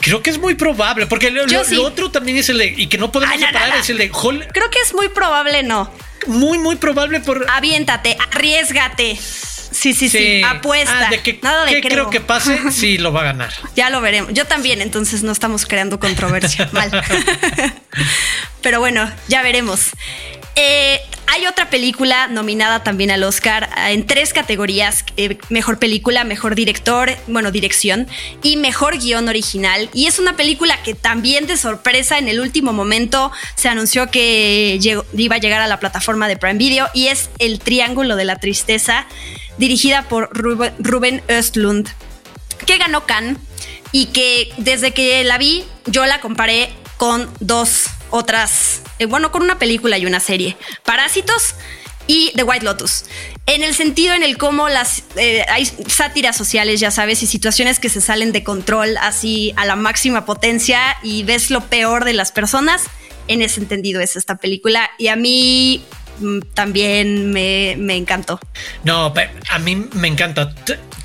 Creo 0.00 0.22
que 0.22 0.30
es 0.30 0.38
muy 0.38 0.54
probable, 0.54 1.06
porque 1.06 1.30
lo, 1.30 1.44
otro 1.82 2.10
también 2.10 2.36
es 2.36 2.48
el 2.50 2.58
de, 2.58 2.66
y 2.66 2.88
que 2.88 2.98
no 2.98 3.10
podemos 3.10 3.38
separar, 3.38 3.78
es 3.78 3.88
el 3.88 3.98
de 3.98 4.10
Creo 4.10 4.70
que 4.70 4.78
es 4.84 4.92
muy 4.92 5.08
probable, 5.08 5.62
no. 5.62 5.90
Muy, 6.26 6.58
muy 6.58 6.76
probable 6.76 7.20
por. 7.20 7.46
Aviéntate, 7.50 8.16
arriesgate. 8.30 9.18
Sí, 9.74 9.92
sí, 9.92 10.08
sí, 10.08 10.40
apuesta. 10.42 11.10
Ah, 11.10 11.20
Nada 11.42 11.64
de 11.66 11.80
creo. 11.80 12.08
que 12.08 12.20
pase, 12.20 12.58
sí 12.70 12.96
lo 12.96 13.12
va 13.12 13.22
a 13.22 13.24
ganar. 13.24 13.52
Ya 13.74 13.90
lo 13.90 14.00
veremos. 14.00 14.32
Yo 14.32 14.46
también, 14.46 14.80
entonces 14.80 15.22
no 15.22 15.32
estamos 15.32 15.66
creando 15.66 15.98
controversia. 15.98 16.68
Mal. 16.72 16.90
Pero 18.62 18.78
bueno, 18.78 19.10
ya 19.28 19.42
veremos. 19.42 19.90
Eh, 20.56 21.00
hay 21.26 21.46
otra 21.46 21.68
película 21.68 22.28
nominada 22.28 22.84
también 22.84 23.10
al 23.10 23.24
Oscar 23.24 23.68
eh, 23.76 23.92
en 23.92 24.06
tres 24.06 24.32
categorías: 24.32 25.04
eh, 25.16 25.38
mejor 25.48 25.78
película, 25.78 26.22
mejor 26.24 26.54
director, 26.54 27.10
bueno, 27.26 27.50
dirección 27.50 28.06
y 28.42 28.56
mejor 28.56 28.98
guion 28.98 29.28
original. 29.28 29.90
Y 29.92 30.06
es 30.06 30.18
una 30.18 30.36
película 30.36 30.80
que 30.82 30.94
también 30.94 31.46
de 31.46 31.56
sorpresa 31.56 32.18
en 32.18 32.28
el 32.28 32.40
último 32.40 32.72
momento 32.72 33.32
se 33.56 33.68
anunció 33.68 34.10
que 34.10 34.78
iba 35.14 35.36
a 35.36 35.38
llegar 35.38 35.60
a 35.60 35.66
la 35.66 35.80
plataforma 35.80 36.28
de 36.28 36.36
Prime 36.36 36.58
Video 36.58 36.88
y 36.94 37.08
es 37.08 37.30
El 37.38 37.58
Triángulo 37.58 38.16
de 38.16 38.24
la 38.24 38.36
Tristeza 38.36 39.06
dirigida 39.58 40.02
por 40.08 40.30
Ruben 40.32 41.22
Östlund, 41.28 41.88
que 42.66 42.78
ganó 42.78 43.06
Cannes 43.06 43.38
y 43.92 44.06
que 44.06 44.52
desde 44.56 44.92
que 44.92 45.22
la 45.24 45.38
vi 45.38 45.64
yo 45.86 46.06
la 46.06 46.20
comparé 46.20 46.70
con 46.96 47.28
dos 47.40 47.86
otras, 48.10 48.73
eh, 48.98 49.06
bueno, 49.06 49.32
con 49.32 49.42
una 49.42 49.58
película 49.58 49.98
y 49.98 50.06
una 50.06 50.20
serie, 50.20 50.56
Parásitos 50.84 51.54
y 52.06 52.32
The 52.36 52.42
White 52.42 52.64
Lotus. 52.64 53.04
En 53.46 53.62
el 53.62 53.74
sentido 53.74 54.14
en 54.14 54.22
el 54.22 54.38
cómo 54.38 54.68
las 54.68 55.04
eh, 55.16 55.44
hay 55.48 55.66
sátiras 55.66 56.36
sociales, 56.36 56.80
ya 56.80 56.90
sabes, 56.90 57.22
y 57.22 57.26
situaciones 57.26 57.78
que 57.78 57.88
se 57.88 58.00
salen 58.00 58.32
de 58.32 58.42
control 58.42 58.96
así 58.98 59.52
a 59.56 59.66
la 59.66 59.76
máxima 59.76 60.24
potencia 60.24 60.80
y 61.02 61.22
ves 61.24 61.50
lo 61.50 61.62
peor 61.62 62.04
de 62.04 62.14
las 62.14 62.32
personas. 62.32 62.84
En 63.26 63.40
ese 63.40 63.60
entendido 63.60 64.00
es 64.00 64.16
esta 64.16 64.36
película 64.36 64.90
y 64.98 65.08
a 65.08 65.16
mí 65.16 65.84
también 66.54 67.32
me, 67.32 67.76
me 67.78 67.96
encantó. 67.96 68.40
No, 68.84 69.12
a 69.50 69.58
mí 69.58 69.86
me 69.92 70.08
encanta 70.08 70.54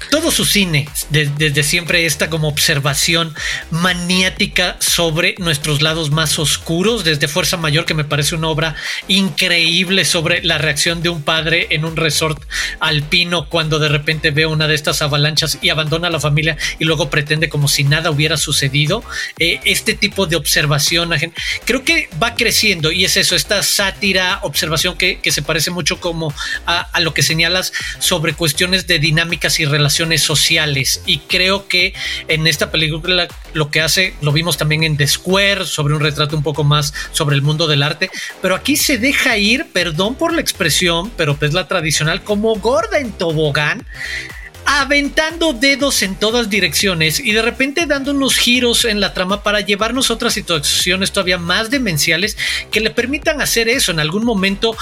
todo 0.10 0.32
su 0.32 0.46
cine, 0.46 0.88
desde 1.10 1.64
siempre 1.64 2.06
esta 2.06 2.30
como 2.30 2.48
observación 2.48 3.34
maniática 3.70 4.76
sobre 4.80 5.36
nuestros 5.38 5.82
lados 5.82 6.10
más 6.10 6.40
oscuros, 6.40 7.04
desde 7.04 7.28
Fuerza 7.28 7.58
Mayor, 7.58 7.86
que 7.86 7.94
me 7.94 8.04
parece 8.04 8.36
una 8.36 8.48
obra 8.48 8.76
increíble 9.08 10.06
sobre 10.06 10.42
la 10.44 10.58
reacción 10.58 11.04
de 11.04 11.10
un 11.10 11.22
padre 11.22 11.68
en 11.72 11.86
un 11.86 11.96
resort 11.96 12.42
alpino 12.80 13.48
cuando 13.50 13.78
de 13.78 13.90
repente 13.90 14.32
ve 14.32 14.46
una 14.46 14.68
de 14.68 14.76
estas 14.76 15.02
avalanchas 15.02 15.60
y 15.62 15.70
abandona 15.70 16.08
a 16.08 16.12
la 16.12 16.20
familia 16.20 16.58
y 16.80 16.86
luego 16.86 17.10
pretende 17.10 17.50
como 17.50 17.68
si 17.68 17.84
nada 17.84 18.10
hubiera 18.10 18.38
sucedido. 18.38 19.04
Eh, 19.38 19.60
este 19.66 19.94
tipo 19.94 20.26
de 20.26 20.36
observación, 20.36 21.12
creo 21.66 21.84
que 21.84 22.10
va 22.22 22.36
creciendo 22.36 22.92
y 22.92 23.06
es 23.06 23.18
eso, 23.18 23.36
esta 23.36 23.62
sátira, 23.64 24.40
observación 24.44 24.98
que, 25.00 25.20
se 25.30 25.42
parece 25.42 25.72
mucho 25.72 26.00
como 26.00 26.32
a, 26.68 26.82
a 26.82 27.00
lo 27.00 27.16
que 27.16 27.24
señalas 27.24 27.74
sobre 27.98 28.34
cuestiones 28.34 28.86
de 28.86 29.00
dinámicas 29.00 29.60
y 29.60 29.66
relaciones 29.66 30.22
sociales. 30.22 31.02
Y 31.08 31.20
creo 31.20 31.68
que 31.68 31.96
en 32.28 32.46
esta 32.46 32.70
película 32.70 33.28
lo 33.54 33.72
que 33.72 33.82
hace, 33.82 34.14
lo 34.22 34.32
vimos 34.32 34.58
también 34.58 34.84
en 34.84 34.98
The 34.98 35.08
Square, 35.08 35.66
sobre 35.66 35.96
un 35.96 36.02
retrato 36.02 36.36
un 36.36 36.44
poco 36.44 36.64
más 36.64 36.94
sobre 37.12 37.36
el 37.36 37.42
mundo 37.42 37.66
del 37.66 37.82
arte, 37.82 38.12
pero 38.42 38.54
aquí 38.54 38.76
se 38.76 39.00
deja 39.00 39.38
ir, 39.38 39.68
perdón 39.74 40.14
por 40.16 40.34
la 40.34 40.42
expresión, 40.42 41.12
pero 41.18 41.38
es 41.42 41.54
la 41.54 41.68
tradicional, 41.68 42.24
como 42.24 42.56
gorda 42.56 43.00
en 43.00 43.12
tobogán 43.12 43.86
aventando 44.72 45.54
dedos 45.54 46.04
en 46.04 46.16
todas 46.16 46.48
direcciones 46.48 47.20
y 47.20 47.32
de 47.32 47.42
repente 47.42 47.88
dando 47.88 48.12
unos 48.12 48.38
giros 48.38 48.86
en 48.86 49.00
la 49.00 49.16
trama 49.16 49.42
para 49.42 49.62
llevarnos 49.62 50.10
a 50.10 50.14
otras 50.14 50.34
situaciones 50.34 51.12
todavía 51.12 51.40
más 51.40 51.72
demenciales 51.72 52.38
que 52.70 52.80
le 52.80 52.92
permitan 52.92 53.42
hacer 53.42 53.68
eso 53.68 53.92
en 53.92 54.00
algún 54.00 54.24
momento 54.24 54.78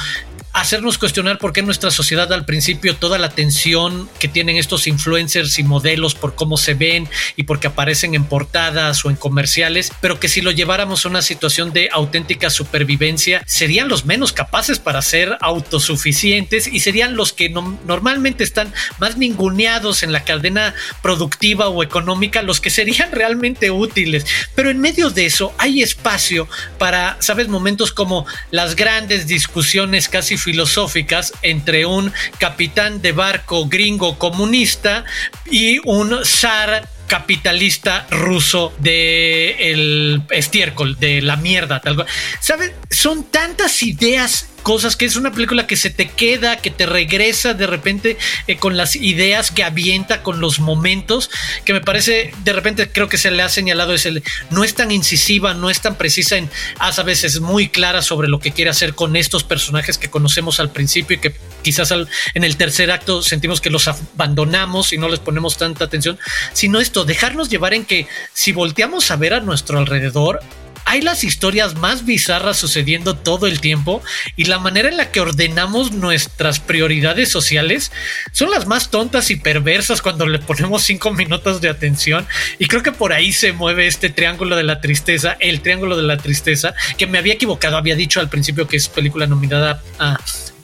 hacernos 0.60 0.98
cuestionar 0.98 1.38
por 1.38 1.54
qué 1.54 1.62
nuestra 1.62 1.92
sociedad 1.92 2.32
al 2.34 2.46
principio 2.46 2.96
toda 2.96 3.18
la 3.18 3.28
atención 3.28 4.10
que 4.20 4.28
tienen 4.28 4.58
estos 4.58 4.88
influencers 4.88 5.60
y 5.60 5.64
modelos 5.64 6.16
por 6.16 6.36
cómo 6.36 6.58
se 6.58 6.74
ven 6.74 7.08
y 7.36 7.44
porque 7.44 7.68
aparecen 7.68 8.16
en 8.16 8.26
portadas 8.26 9.06
o 9.06 9.10
en 9.10 9.16
comerciales, 9.16 9.92
pero 10.02 10.20
que 10.20 10.28
si 10.28 10.42
lo 10.42 10.52
lleváramos 10.52 11.06
a 11.06 11.10
una 11.10 11.22
situación 11.22 11.74
de 11.74 11.90
auténtica 11.92 12.50
supervivencia, 12.50 13.44
serían 13.46 13.88
los 13.88 14.06
menos 14.06 14.34
capaces 14.34 14.80
para 14.80 15.02
ser 15.02 15.38
autosuficientes 15.42 16.68
y 16.68 16.80
serían 16.80 17.16
los 17.16 17.34
que 17.34 17.50
normalmente 17.50 18.44
están 18.44 18.74
más 19.00 19.18
ninguneados 19.18 20.04
en 20.04 20.12
la 20.12 20.24
cadena 20.24 20.74
productiva 21.02 21.70
o 21.70 21.84
económica, 21.84 22.42
los 22.42 22.62
que 22.62 22.70
serían 22.70 23.12
realmente 23.12 23.70
útiles. 23.72 24.26
Pero 24.56 24.70
en 24.70 24.80
medio 24.80 25.10
de 25.10 25.26
eso 25.26 25.54
hay 25.58 25.82
espacio 25.82 26.48
para, 26.80 27.18
sabes, 27.20 27.48
momentos 27.48 27.92
como 27.92 28.26
las 28.52 28.76
grandes 28.76 29.28
discusiones 29.28 30.10
casi 30.10 30.38
filosóficas 30.48 31.34
entre 31.42 31.86
un 31.86 32.14
capitán 32.38 33.02
de 33.02 33.12
barco 33.12 33.68
gringo 33.68 34.18
comunista 34.18 35.04
y 35.52 35.80
un 35.84 36.24
zar 36.24 36.88
capitalista 37.08 38.06
ruso 38.12 38.74
de 38.80 39.72
el 39.72 40.22
estiércol, 40.30 41.00
de 41.00 41.22
la 41.22 41.38
mierda, 41.38 41.80
tal 41.80 41.96
cual. 41.96 42.08
¿Sabes? 42.40 42.74
Son 42.90 43.24
tantas 43.24 43.82
ideas 43.84 44.50
cosas, 44.68 44.98
que 44.98 45.06
es 45.06 45.16
una 45.16 45.32
película 45.32 45.66
que 45.66 45.78
se 45.78 45.90
te 45.90 46.10
queda, 46.10 46.58
que 46.58 46.70
te 46.70 46.86
regresa 46.86 47.54
de 47.54 47.68
repente 47.68 48.18
eh, 48.48 48.58
con 48.58 48.76
las 48.76 48.98
ideas 48.98 49.50
que 49.50 49.64
avienta, 49.64 50.24
con 50.24 50.42
los 50.42 50.60
momentos, 50.60 51.30
que 51.64 51.72
me 51.72 51.80
parece, 51.80 52.34
de 52.44 52.52
repente 52.52 52.92
creo 52.92 53.08
que 53.08 53.18
se 53.18 53.32
le 53.32 53.44
ha 53.44 53.48
señalado, 53.50 53.94
es 53.94 54.06
el, 54.06 54.24
no 54.50 54.66
es 54.66 54.76
tan 54.76 54.92
incisiva, 54.92 55.54
no 55.54 55.70
es 55.70 55.80
tan 55.80 55.96
precisa 55.96 56.36
en, 56.36 56.50
a 56.80 56.92
veces 57.04 57.36
es 57.36 57.40
muy 57.40 57.70
clara 57.70 58.02
sobre 58.02 58.28
lo 58.28 58.40
que 58.40 58.52
quiere 58.52 58.70
hacer 58.70 58.94
con 58.94 59.16
estos 59.16 59.46
personajes 59.46 59.98
que 59.98 60.10
conocemos 60.10 60.60
al 60.60 60.72
principio 60.72 61.16
y 61.16 61.22
que 61.22 61.34
quizás 61.62 61.92
en 61.92 62.44
el 62.44 62.58
tercer 62.58 62.92
acto 62.92 63.22
sentimos 63.22 63.62
que 63.62 63.70
los 63.70 63.88
abandonamos 63.88 64.94
y 64.94 64.98
no 64.98 65.10
les 65.10 65.20
ponemos 65.20 65.58
tanta 65.58 65.86
atención, 65.86 66.18
sino 66.54 66.80
esto, 66.80 67.06
dejarnos 67.06 67.50
llevar 67.50 67.74
en 67.74 67.86
que 67.86 68.08
si 68.34 68.52
volteamos 68.52 69.12
a 69.12 69.16
ver 69.16 69.34
a 69.34 69.40
nuestro 69.40 69.80
alrededor, 69.80 70.42
hay 70.88 71.02
las 71.02 71.26
historias 71.26 71.76
más 71.76 72.06
bizarras 72.06 72.56
sucediendo 72.56 73.18
todo 73.18 73.46
el 73.46 73.60
tiempo 73.60 74.02
y 74.38 74.46
la 74.46 74.58
manera 74.58 74.88
en 74.88 74.96
la 74.96 75.12
que 75.12 75.20
ordenamos 75.20 75.92
nuestras 75.92 76.62
prioridades 76.62 77.30
sociales 77.30 77.92
son 78.32 78.52
las 78.52 78.68
más 78.68 78.90
tontas 78.90 79.30
y 79.30 79.36
perversas 79.36 80.02
cuando 80.02 80.26
le 80.26 80.40
ponemos 80.40 80.84
cinco 80.84 81.12
minutos 81.12 81.60
de 81.60 81.68
atención. 81.68 82.26
Y 82.58 82.68
creo 82.68 82.84
que 82.84 82.94
por 82.94 83.12
ahí 83.12 83.34
se 83.34 83.52
mueve 83.52 83.86
este 83.86 84.10
triángulo 84.10 84.56
de 84.56 84.64
la 84.64 84.80
tristeza, 84.80 85.36
el 85.42 85.60
triángulo 85.60 85.98
de 85.98 86.04
la 86.04 86.18
tristeza, 86.20 86.74
que 86.98 87.06
me 87.06 87.18
había 87.18 87.34
equivocado, 87.34 87.76
había 87.76 87.98
dicho 87.98 88.22
al 88.22 88.30
principio 88.30 88.66
que 88.66 88.78
es 88.78 88.88
película 88.88 89.28
nominada 89.28 89.84
a 90.00 90.18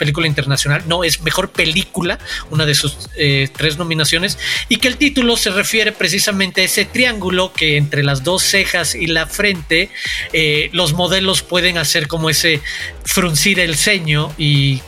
película 0.03 0.27
internacional, 0.27 0.83
no, 0.85 1.05
es 1.05 1.21
mejor 1.21 1.51
película, 1.51 2.19
una 2.49 2.65
de 2.65 2.75
sus 2.75 3.09
eh, 3.15 3.47
tres 3.55 3.77
nominaciones, 3.77 4.37
y 4.67 4.75
que 4.77 4.89
el 4.89 4.97
título 4.97 5.37
se 5.37 5.49
refiere 5.49 5.93
precisamente 5.93 6.59
a 6.59 6.65
ese 6.65 6.83
triángulo 6.83 7.53
que 7.53 7.77
entre 7.77 8.03
las 8.03 8.25
dos 8.25 8.43
cejas 8.43 8.95
y 8.95 9.07
la 9.07 9.27
frente 9.27 9.89
eh, 10.33 10.69
los 10.73 10.91
modelos 10.91 11.41
pueden 11.41 11.77
hacer 11.77 12.09
como 12.09 12.29
ese 12.29 12.59
fruncir 13.05 13.61
el 13.61 13.77
ceño 13.77 14.33
y 14.37 14.81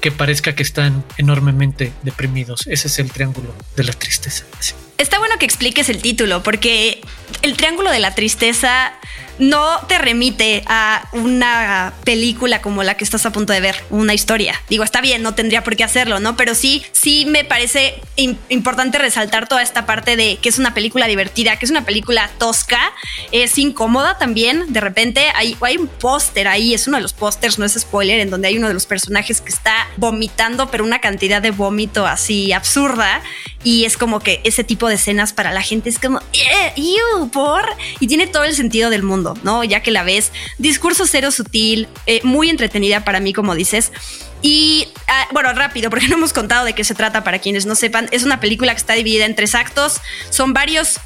que 0.00 0.10
parezca 0.10 0.56
que 0.56 0.64
están 0.64 1.04
enormemente 1.18 1.92
deprimidos. 2.02 2.66
Ese 2.66 2.88
es 2.88 2.98
el 2.98 3.12
triángulo 3.12 3.54
de 3.76 3.84
la 3.84 3.92
tristeza. 3.92 4.44
Está 4.98 5.20
bueno 5.20 5.36
que 5.38 5.46
expliques 5.46 5.88
el 5.88 6.02
título, 6.02 6.42
porque 6.42 7.00
el 7.42 7.56
triángulo 7.56 7.90
de 7.92 8.00
la 8.00 8.16
tristeza 8.16 8.92
no 9.38 9.80
te 9.86 9.98
remite 9.98 10.64
a 10.66 11.08
una 11.12 11.92
película 12.04 12.60
como 12.60 12.82
la 12.82 12.96
que 12.96 13.04
estás 13.04 13.24
a 13.24 13.32
punto 13.32 13.52
de 13.52 13.60
ver, 13.60 13.76
una 13.90 14.14
historia. 14.14 14.60
Digo, 14.68 14.84
está 14.84 15.00
bien, 15.00 15.22
no 15.22 15.34
tendría 15.34 15.62
por 15.62 15.76
qué 15.76 15.84
hacerlo, 15.84 16.20
¿no? 16.20 16.36
Pero 16.36 16.54
sí, 16.54 16.84
sí 16.92 17.24
me 17.26 17.44
parece 17.44 18.00
importante 18.48 18.98
resaltar 18.98 19.48
toda 19.48 19.62
esta 19.62 19.86
parte 19.86 20.16
de 20.16 20.38
que 20.42 20.48
es 20.48 20.58
una 20.58 20.74
película 20.74 21.06
divertida, 21.06 21.56
que 21.56 21.66
es 21.66 21.70
una 21.70 21.84
película 21.84 22.30
tosca, 22.38 22.92
es 23.30 23.56
incómoda 23.58 24.18
también. 24.18 24.72
De 24.72 24.80
repente 24.80 25.28
hay, 25.34 25.56
hay 25.60 25.76
un 25.76 25.86
póster 25.86 26.48
ahí, 26.48 26.74
es 26.74 26.88
uno 26.88 26.96
de 26.96 27.02
los 27.02 27.12
pósters, 27.12 27.58
no 27.58 27.64
es 27.64 27.74
spoiler, 27.74 28.20
en 28.20 28.30
donde 28.30 28.48
hay 28.48 28.58
uno 28.58 28.68
de 28.68 28.74
los 28.74 28.86
personajes 28.86 29.40
que 29.40 29.50
está 29.50 29.86
vomitando, 29.96 30.70
pero 30.70 30.84
una 30.84 31.00
cantidad 31.00 31.40
de 31.40 31.52
vómito 31.52 32.06
así 32.06 32.52
absurda. 32.52 33.22
Y 33.62 33.84
es 33.84 33.96
como 33.96 34.20
que 34.20 34.40
ese 34.44 34.64
tipo 34.64 34.87
de 34.88 34.96
escenas 34.96 35.32
para 35.32 35.52
la 35.52 35.62
gente 35.62 35.88
es 35.88 35.98
como, 35.98 36.20
eh, 36.32 36.72
por. 37.32 37.64
Y 38.00 38.06
tiene 38.06 38.26
todo 38.26 38.44
el 38.44 38.54
sentido 38.54 38.90
del 38.90 39.02
mundo, 39.02 39.36
¿no? 39.42 39.64
Ya 39.64 39.80
que 39.80 39.90
la 39.90 40.02
ves. 40.02 40.32
Discurso 40.58 41.06
cero 41.06 41.30
sutil, 41.30 41.88
eh, 42.06 42.20
muy 42.24 42.50
entretenida 42.50 43.04
para 43.04 43.20
mí, 43.20 43.32
como 43.32 43.54
dices. 43.54 43.92
Y 44.42 44.88
ah, 45.06 45.28
bueno, 45.32 45.52
rápido, 45.52 45.90
porque 45.90 46.08
no 46.08 46.16
hemos 46.16 46.32
contado 46.32 46.64
de 46.64 46.74
qué 46.74 46.84
se 46.84 46.94
trata 46.94 47.24
para 47.24 47.38
quienes 47.38 47.66
no 47.66 47.74
sepan. 47.74 48.08
Es 48.12 48.24
una 48.24 48.40
película 48.40 48.72
que 48.72 48.78
está 48.78 48.94
dividida 48.94 49.24
en 49.24 49.34
tres 49.34 49.54
actos. 49.54 50.00
Son 50.30 50.52
varios 50.52 51.00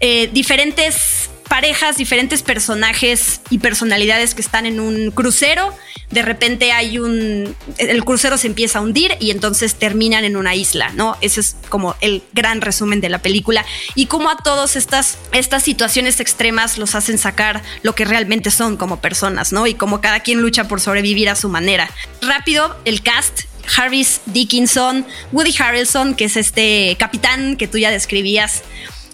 eh, 0.00 0.28
diferentes 0.32 1.30
parejas, 1.48 1.96
diferentes 1.96 2.42
personajes 2.42 3.40
y 3.50 3.58
personalidades 3.58 4.34
que 4.34 4.42
están 4.42 4.66
en 4.66 4.80
un 4.80 5.10
crucero. 5.10 5.74
De 6.10 6.22
repente 6.22 6.72
hay 6.72 6.98
un. 6.98 7.54
El 7.78 8.04
crucero 8.04 8.38
se 8.38 8.46
empieza 8.46 8.78
a 8.78 8.82
hundir 8.82 9.16
y 9.20 9.30
entonces 9.30 9.74
terminan 9.74 10.24
en 10.24 10.36
una 10.36 10.54
isla, 10.54 10.90
¿no? 10.94 11.16
Ese 11.20 11.40
es 11.40 11.56
como 11.68 11.96
el 12.00 12.22
gran 12.32 12.60
resumen 12.60 13.00
de 13.00 13.08
la 13.08 13.20
película. 13.20 13.64
Y 13.94 14.06
cómo 14.06 14.30
a 14.30 14.36
todas 14.36 14.76
estas, 14.76 15.18
estas 15.32 15.62
situaciones 15.62 16.20
extremas 16.20 16.78
los 16.78 16.94
hacen 16.94 17.18
sacar 17.18 17.62
lo 17.82 17.94
que 17.94 18.04
realmente 18.04 18.50
son 18.50 18.76
como 18.76 19.00
personas, 19.00 19.52
¿no? 19.52 19.66
Y 19.66 19.74
cómo 19.74 20.00
cada 20.00 20.20
quien 20.20 20.40
lucha 20.40 20.68
por 20.68 20.80
sobrevivir 20.80 21.28
a 21.28 21.36
su 21.36 21.48
manera. 21.48 21.90
Rápido, 22.22 22.76
el 22.84 23.02
cast. 23.02 23.42
Harris 23.76 24.22
Dickinson, 24.24 25.06
Woody 25.30 25.54
Harrelson, 25.58 26.14
que 26.14 26.24
es 26.24 26.38
este 26.38 26.96
capitán 26.98 27.56
que 27.56 27.68
tú 27.68 27.76
ya 27.76 27.90
describías, 27.90 28.62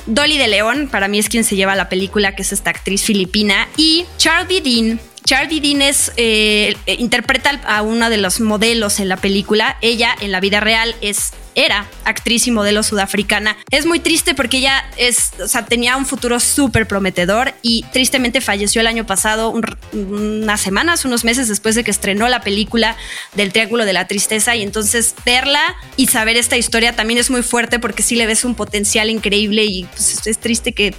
Dolly 0.06 0.38
de 0.38 0.48
León, 0.48 0.88
para 0.90 1.08
mí 1.08 1.18
es 1.18 1.28
quien 1.28 1.44
se 1.44 1.56
lleva 1.56 1.74
la 1.74 1.88
película, 1.88 2.36
que 2.36 2.42
es 2.42 2.52
esta 2.52 2.70
actriz 2.70 3.02
filipina, 3.02 3.68
y 3.76 4.04
Charlie 4.18 4.60
Dean, 4.60 5.00
Charlie 5.26 5.60
Dean 5.60 5.80
eh, 6.16 6.76
interpreta 6.98 7.60
a 7.66 7.80
una 7.80 8.10
de 8.10 8.18
los 8.18 8.40
modelos 8.40 9.00
en 9.00 9.08
la 9.08 9.16
película. 9.16 9.78
Ella 9.80 10.14
en 10.20 10.32
la 10.32 10.40
vida 10.40 10.60
real 10.60 10.94
es 11.00 11.32
era 11.54 11.86
actriz 12.04 12.46
y 12.46 12.50
modelo 12.50 12.82
sudafricana. 12.82 13.56
Es 13.70 13.86
muy 13.86 14.00
triste 14.00 14.34
porque 14.34 14.58
ella 14.58 14.84
es, 14.96 15.32
o 15.40 15.48
sea, 15.48 15.64
tenía 15.64 15.96
un 15.96 16.04
futuro 16.04 16.40
súper 16.40 16.86
prometedor 16.86 17.54
y 17.62 17.84
tristemente 17.92 18.40
falleció 18.40 18.80
el 18.80 18.86
año 18.86 19.06
pasado, 19.06 19.54
unas 19.92 20.60
semanas, 20.60 21.04
unos 21.04 21.24
meses 21.24 21.48
después 21.48 21.74
de 21.74 21.84
que 21.84 21.90
estrenó 21.90 22.28
la 22.28 22.40
película 22.40 22.96
del 23.34 23.52
Triángulo 23.52 23.84
de 23.84 23.92
la 23.92 24.06
Tristeza. 24.06 24.56
Y 24.56 24.62
entonces 24.62 25.14
verla 25.24 25.76
y 25.96 26.08
saber 26.08 26.36
esta 26.36 26.56
historia 26.56 26.96
también 26.96 27.18
es 27.18 27.30
muy 27.30 27.42
fuerte 27.42 27.78
porque 27.78 28.02
sí 28.02 28.16
le 28.16 28.26
ves 28.26 28.44
un 28.44 28.54
potencial 28.54 29.08
increíble 29.08 29.64
y 29.64 29.84
pues, 29.84 30.26
es 30.26 30.38
triste 30.38 30.72
que, 30.72 30.94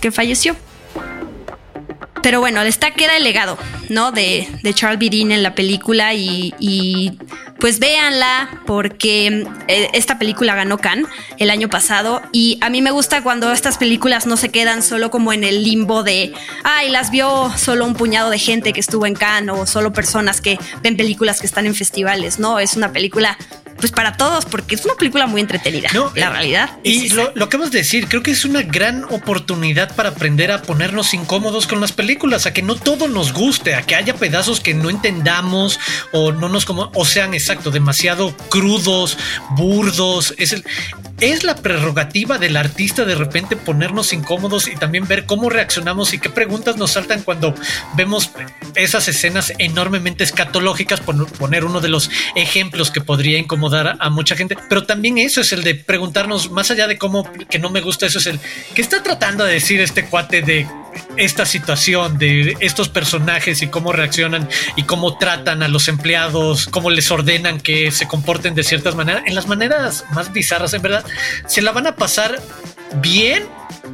que 0.00 0.10
falleció. 0.10 0.56
Pero 2.22 2.40
bueno, 2.40 2.62
está 2.62 2.90
queda 2.90 3.16
el 3.16 3.24
legado, 3.24 3.56
¿no? 3.88 4.12
De, 4.12 4.48
de 4.62 4.74
Charles 4.74 5.10
Dean 5.10 5.32
en 5.32 5.42
la 5.42 5.54
película 5.54 6.14
y, 6.14 7.18
pues 7.58 7.78
véanla 7.78 8.62
porque 8.66 9.46
eh, 9.68 9.90
esta 9.92 10.18
película 10.18 10.54
ganó 10.54 10.78
Cannes 10.78 11.06
el 11.36 11.50
año 11.50 11.68
pasado 11.68 12.22
y 12.32 12.58
a 12.62 12.70
mí 12.70 12.80
me 12.80 12.90
gusta 12.90 13.22
cuando 13.22 13.52
estas 13.52 13.76
películas 13.76 14.26
no 14.26 14.38
se 14.38 14.48
quedan 14.48 14.82
solo 14.82 15.10
como 15.10 15.32
en 15.34 15.44
el 15.44 15.62
limbo 15.62 16.02
de, 16.02 16.32
ay, 16.64 16.88
las 16.88 17.10
vio 17.10 17.52
solo 17.58 17.84
un 17.84 17.94
puñado 17.94 18.30
de 18.30 18.38
gente 18.38 18.72
que 18.72 18.80
estuvo 18.80 19.04
en 19.04 19.14
Cannes 19.14 19.54
o 19.54 19.66
solo 19.66 19.92
personas 19.92 20.40
que 20.40 20.58
ven 20.82 20.96
películas 20.96 21.40
que 21.40 21.46
están 21.46 21.66
en 21.66 21.74
festivales, 21.74 22.38
¿no? 22.38 22.58
Es 22.58 22.76
una 22.76 22.92
película 22.92 23.36
pues 23.80 23.92
para 23.92 24.16
todos, 24.16 24.44
porque 24.44 24.74
es 24.74 24.84
una 24.84 24.94
película 24.94 25.26
muy 25.26 25.40
entretenida. 25.40 25.88
No, 25.92 26.12
la 26.14 26.26
eh, 26.26 26.30
realidad. 26.30 26.70
Y 26.84 27.08
lo, 27.10 27.32
lo 27.34 27.46
acabas 27.46 27.70
de 27.70 27.78
decir, 27.78 28.06
creo 28.08 28.22
que 28.22 28.30
es 28.30 28.44
una 28.44 28.62
gran 28.62 29.04
oportunidad 29.04 29.94
para 29.96 30.10
aprender 30.10 30.52
a 30.52 30.62
ponernos 30.62 31.14
incómodos 31.14 31.66
con 31.66 31.80
las 31.80 31.92
películas, 31.92 32.46
a 32.46 32.52
que 32.52 32.62
no 32.62 32.76
todo 32.76 33.08
nos 33.08 33.32
guste, 33.32 33.74
a 33.74 33.82
que 33.82 33.94
haya 33.94 34.14
pedazos 34.14 34.60
que 34.60 34.74
no 34.74 34.90
entendamos 34.90 35.80
o 36.12 36.32
no 36.32 36.48
nos 36.48 36.64
como, 36.64 36.90
o 36.94 37.04
sean 37.04 37.34
exacto, 37.34 37.70
demasiado 37.70 38.36
crudos, 38.48 39.16
burdos. 39.50 40.34
Es 40.38 40.52
el, 40.52 40.64
es 41.20 41.44
la 41.44 41.54
prerrogativa 41.54 42.38
del 42.38 42.56
artista 42.56 43.04
de 43.04 43.14
repente 43.14 43.56
ponernos 43.56 44.12
incómodos 44.12 44.68
y 44.68 44.76
también 44.76 45.06
ver 45.06 45.26
cómo 45.26 45.50
reaccionamos 45.50 46.12
y 46.12 46.18
qué 46.18 46.30
preguntas 46.30 46.76
nos 46.76 46.92
saltan 46.92 47.22
cuando 47.22 47.54
vemos 47.94 48.30
esas 48.74 49.08
escenas 49.08 49.52
enormemente 49.58 50.24
escatológicas, 50.24 51.00
por 51.00 51.26
poner 51.32 51.64
uno 51.64 51.80
de 51.80 51.88
los 51.88 52.10
ejemplos 52.34 52.90
que 52.90 53.00
podría 53.00 53.38
incomodar 53.38 53.69
a 53.74 54.10
mucha 54.10 54.36
gente. 54.36 54.56
Pero 54.68 54.84
también 54.84 55.18
eso 55.18 55.40
es 55.40 55.52
el 55.52 55.62
de 55.62 55.74
preguntarnos, 55.74 56.50
más 56.50 56.70
allá 56.70 56.86
de 56.86 56.98
cómo 56.98 57.30
que 57.48 57.58
no 57.58 57.70
me 57.70 57.80
gusta, 57.80 58.06
eso 58.06 58.18
es 58.18 58.26
el 58.26 58.40
que 58.74 58.82
está 58.82 59.02
tratando 59.02 59.44
de 59.44 59.54
decir 59.54 59.80
este 59.80 60.06
cuate 60.06 60.42
de 60.42 60.66
esta 61.16 61.46
situación 61.46 62.18
de 62.18 62.56
estos 62.60 62.88
personajes 62.88 63.62
y 63.62 63.68
cómo 63.68 63.92
reaccionan 63.92 64.48
y 64.76 64.84
cómo 64.84 65.18
tratan 65.18 65.62
a 65.62 65.68
los 65.68 65.88
empleados, 65.88 66.66
cómo 66.66 66.90
les 66.90 67.10
ordenan 67.10 67.60
que 67.60 67.90
se 67.90 68.08
comporten 68.08 68.54
de 68.54 68.64
ciertas 68.64 68.94
maneras, 68.94 69.22
en 69.26 69.34
las 69.34 69.46
maneras 69.46 70.04
más 70.12 70.32
bizarras, 70.32 70.74
en 70.74 70.82
verdad, 70.82 71.04
se 71.46 71.62
la 71.62 71.72
van 71.72 71.86
a 71.86 71.96
pasar 71.96 72.40
bien 72.96 73.44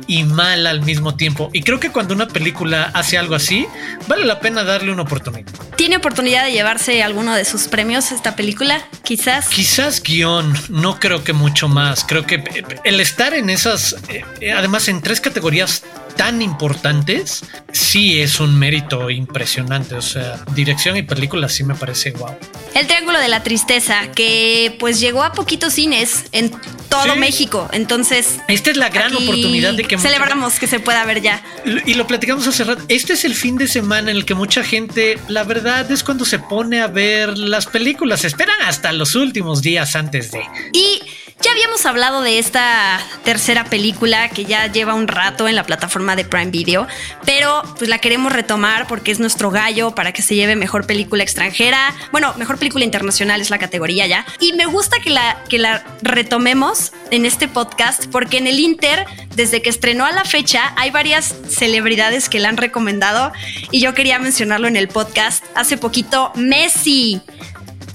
y 0.07 0.25
mal 0.25 0.67
al 0.67 0.83
mismo 0.83 1.17
tiempo. 1.17 1.51
Y 1.53 1.63
creo 1.63 1.81
que 1.81 1.91
cuando 1.91 2.15
una 2.15 2.29
película 2.29 2.91
hace 2.95 3.19
algo 3.19 3.35
así, 3.35 3.67
vale 4.09 4.25
la 4.25 4.41
pena 4.41 4.65
darle 4.65 4.93
una 4.93 5.03
oportunidad. 5.03 5.47
¿Tiene 5.77 5.97
oportunidad 5.97 6.45
de 6.45 6.53
llevarse 6.53 7.03
alguno 7.03 7.35
de 7.35 7.45
sus 7.45 7.69
premios 7.69 8.13
esta 8.13 8.37
película? 8.37 8.87
Quizás. 9.03 9.49
Quizás 9.49 10.03
guion, 10.03 10.55
no 10.69 10.99
creo 10.99 11.23
que 11.25 11.33
mucho 11.33 11.69
más. 11.69 12.05
Creo 12.05 12.27
que 12.27 12.43
el 12.85 13.01
estar 13.01 13.35
en 13.35 13.51
esas, 13.51 13.97
eh, 14.09 14.53
además 14.53 14.89
en 14.89 15.03
tres 15.03 15.21
categorías 15.21 15.83
tan 16.17 16.43
importantes, 16.43 17.45
sí 17.73 18.21
es 18.21 18.41
un 18.41 18.59
mérito 18.59 19.11
impresionante. 19.11 19.95
O 19.95 20.03
sea, 20.03 20.43
dirección 20.55 20.97
y 20.97 21.03
película 21.03 21.49
sí 21.49 21.63
me 21.63 21.75
parece 21.75 22.11
guau. 22.13 22.37
El 22.75 22.87
Triángulo 22.87 23.19
de 23.19 23.29
la 23.29 23.43
Tristeza, 23.43 24.11
que 24.15 24.77
pues 24.79 24.99
llegó 25.01 25.23
a 25.23 25.33
poquitos 25.33 25.75
cines 25.75 26.25
en 26.33 26.51
todo 26.89 27.17
México. 27.17 27.69
Entonces, 27.73 28.39
esta 28.49 28.71
es 28.71 28.77
la 28.77 28.89
gran 28.89 29.15
oportunidad 29.15 29.66
de 29.75 29.85
que 29.85 29.99
celebramos 29.99 30.59
que 30.59 30.67
se 30.67 30.81
pueda 30.81 31.05
ver 31.05 31.23
ya. 31.23 31.43
Y 31.87 31.95
lo 31.95 32.07
platicamos 32.07 32.47
hace 32.47 32.65
rato. 32.65 32.85
Este 32.89 33.15
es 33.15 33.25
el 33.25 33.35
fin 33.35 33.57
de 33.57 33.67
semana 33.67 34.11
en 34.11 34.17
el 34.17 34.25
que 34.25 34.35
mucha 34.35 34.63
gente, 34.63 35.19
la 35.29 35.45
verdad, 35.45 35.91
es 35.91 36.05
cuando 36.05 36.25
se 36.25 36.39
pone 36.39 36.81
a 36.81 36.87
ver 36.87 37.37
las 37.39 37.67
películas. 37.67 38.25
Esperan 38.25 38.61
hasta 38.63 38.93
los 38.93 39.15
últimos 39.15 39.63
días 39.63 39.97
antes 39.97 40.31
de. 40.31 40.43
Y 40.73 41.01
ya 41.41 41.53
habíamos 41.53 41.85
hablado 41.85 42.23
de 42.23 42.39
esta 42.39 42.99
tercera 43.23 43.65
película 43.65 44.29
que 44.31 44.45
ya 44.45 44.67
lleva 44.73 44.95
un 44.95 45.07
rato 45.07 45.49
en 45.49 45.55
la 45.55 45.65
plataforma 45.65 46.17
de 46.17 46.25
Prime 46.25 46.51
Video, 46.51 46.87
pero 47.25 47.63
pues 47.79 47.91
la 47.91 47.99
queremos 47.99 48.33
retomar 48.33 48.87
porque 48.87 49.13
es 49.13 49.21
nuestro 49.21 49.51
gallo 49.51 49.95
para 49.95 50.13
que 50.13 50.23
se 50.23 50.35
lleve 50.35 50.57
mejor 50.57 50.87
película 50.87 51.23
extranjera. 51.23 51.95
Bueno, 52.11 52.35
mejor 52.37 52.59
película 52.59 52.85
internacional 52.85 53.41
es 53.41 53.51
la 53.51 53.59
categoría 53.59 54.07
ya. 54.07 54.25
Y 54.41 54.55
me 54.55 54.67
gusta 54.67 54.99
que 55.01 55.11
la, 55.11 55.45
que 55.49 55.59
la 55.59 55.85
retomemos 56.03 56.93
en 57.11 57.27
este 57.27 57.49
podcast 57.49 58.07
porque 58.07 58.39
en 58.39 58.47
el 58.47 58.59
Inter, 58.59 59.05
desde 59.35 59.61
que 59.61 59.71
estrenó 59.71 60.07
a 60.07 60.13
la 60.13 60.25
fecha, 60.25 60.73
hay 60.77 60.91
varias 60.91 61.35
celebridades 61.49 62.29
que 62.29 62.41
la 62.41 62.49
han 62.49 62.57
recomendado 62.57 63.33
y 63.71 63.81
yo 63.81 63.95
quería 63.95 64.19
mencionarlo 64.19 64.69
en 64.69 64.77
el 64.77 64.89
podcast. 64.89 65.45
Hace 65.55 65.77
poquito, 65.77 66.33
Messi. 66.35 67.21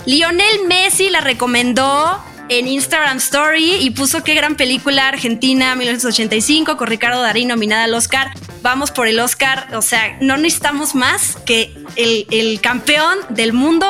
Lionel 0.06 0.68
Messi 0.68 1.10
la 1.10 1.22
recomendó 1.22 2.24
en 2.52 2.68
Instagram 2.68 3.18
Story 3.18 3.76
y 3.76 3.92
puso 3.92 4.26
qué 4.26 4.34
gran 4.34 4.56
película 4.56 5.08
Argentina 5.08 5.74
1985 5.74 6.76
con 6.76 6.88
Ricardo 6.88 7.22
Darín 7.22 7.48
nominada 7.48 7.86
al 7.86 7.94
Oscar. 7.94 8.32
Vamos 8.62 8.92
por 8.92 9.08
el 9.08 9.22
Oscar, 9.22 9.70
o 9.74 9.82
sea, 9.82 10.18
no 10.20 10.36
necesitamos 10.36 10.94
más 10.94 11.38
que 11.46 11.74
el, 11.96 12.60
campeón 12.62 13.18
del 13.30 13.54
mundo 13.54 13.88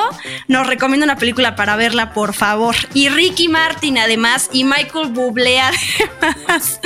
nos 0.48 0.68
recomienda 0.68 1.06
una 1.06 1.18
película 1.18 1.56
para 1.56 1.76
verla, 1.76 2.14
por 2.14 2.34
favor. 2.34 2.76
Y 2.94 3.10
Ricky 3.10 3.48
Martin 3.48 3.98
además 3.98 4.50
y 4.54 4.64
Michael 4.64 5.10
Bublé 5.10 5.60
además 6.22 6.80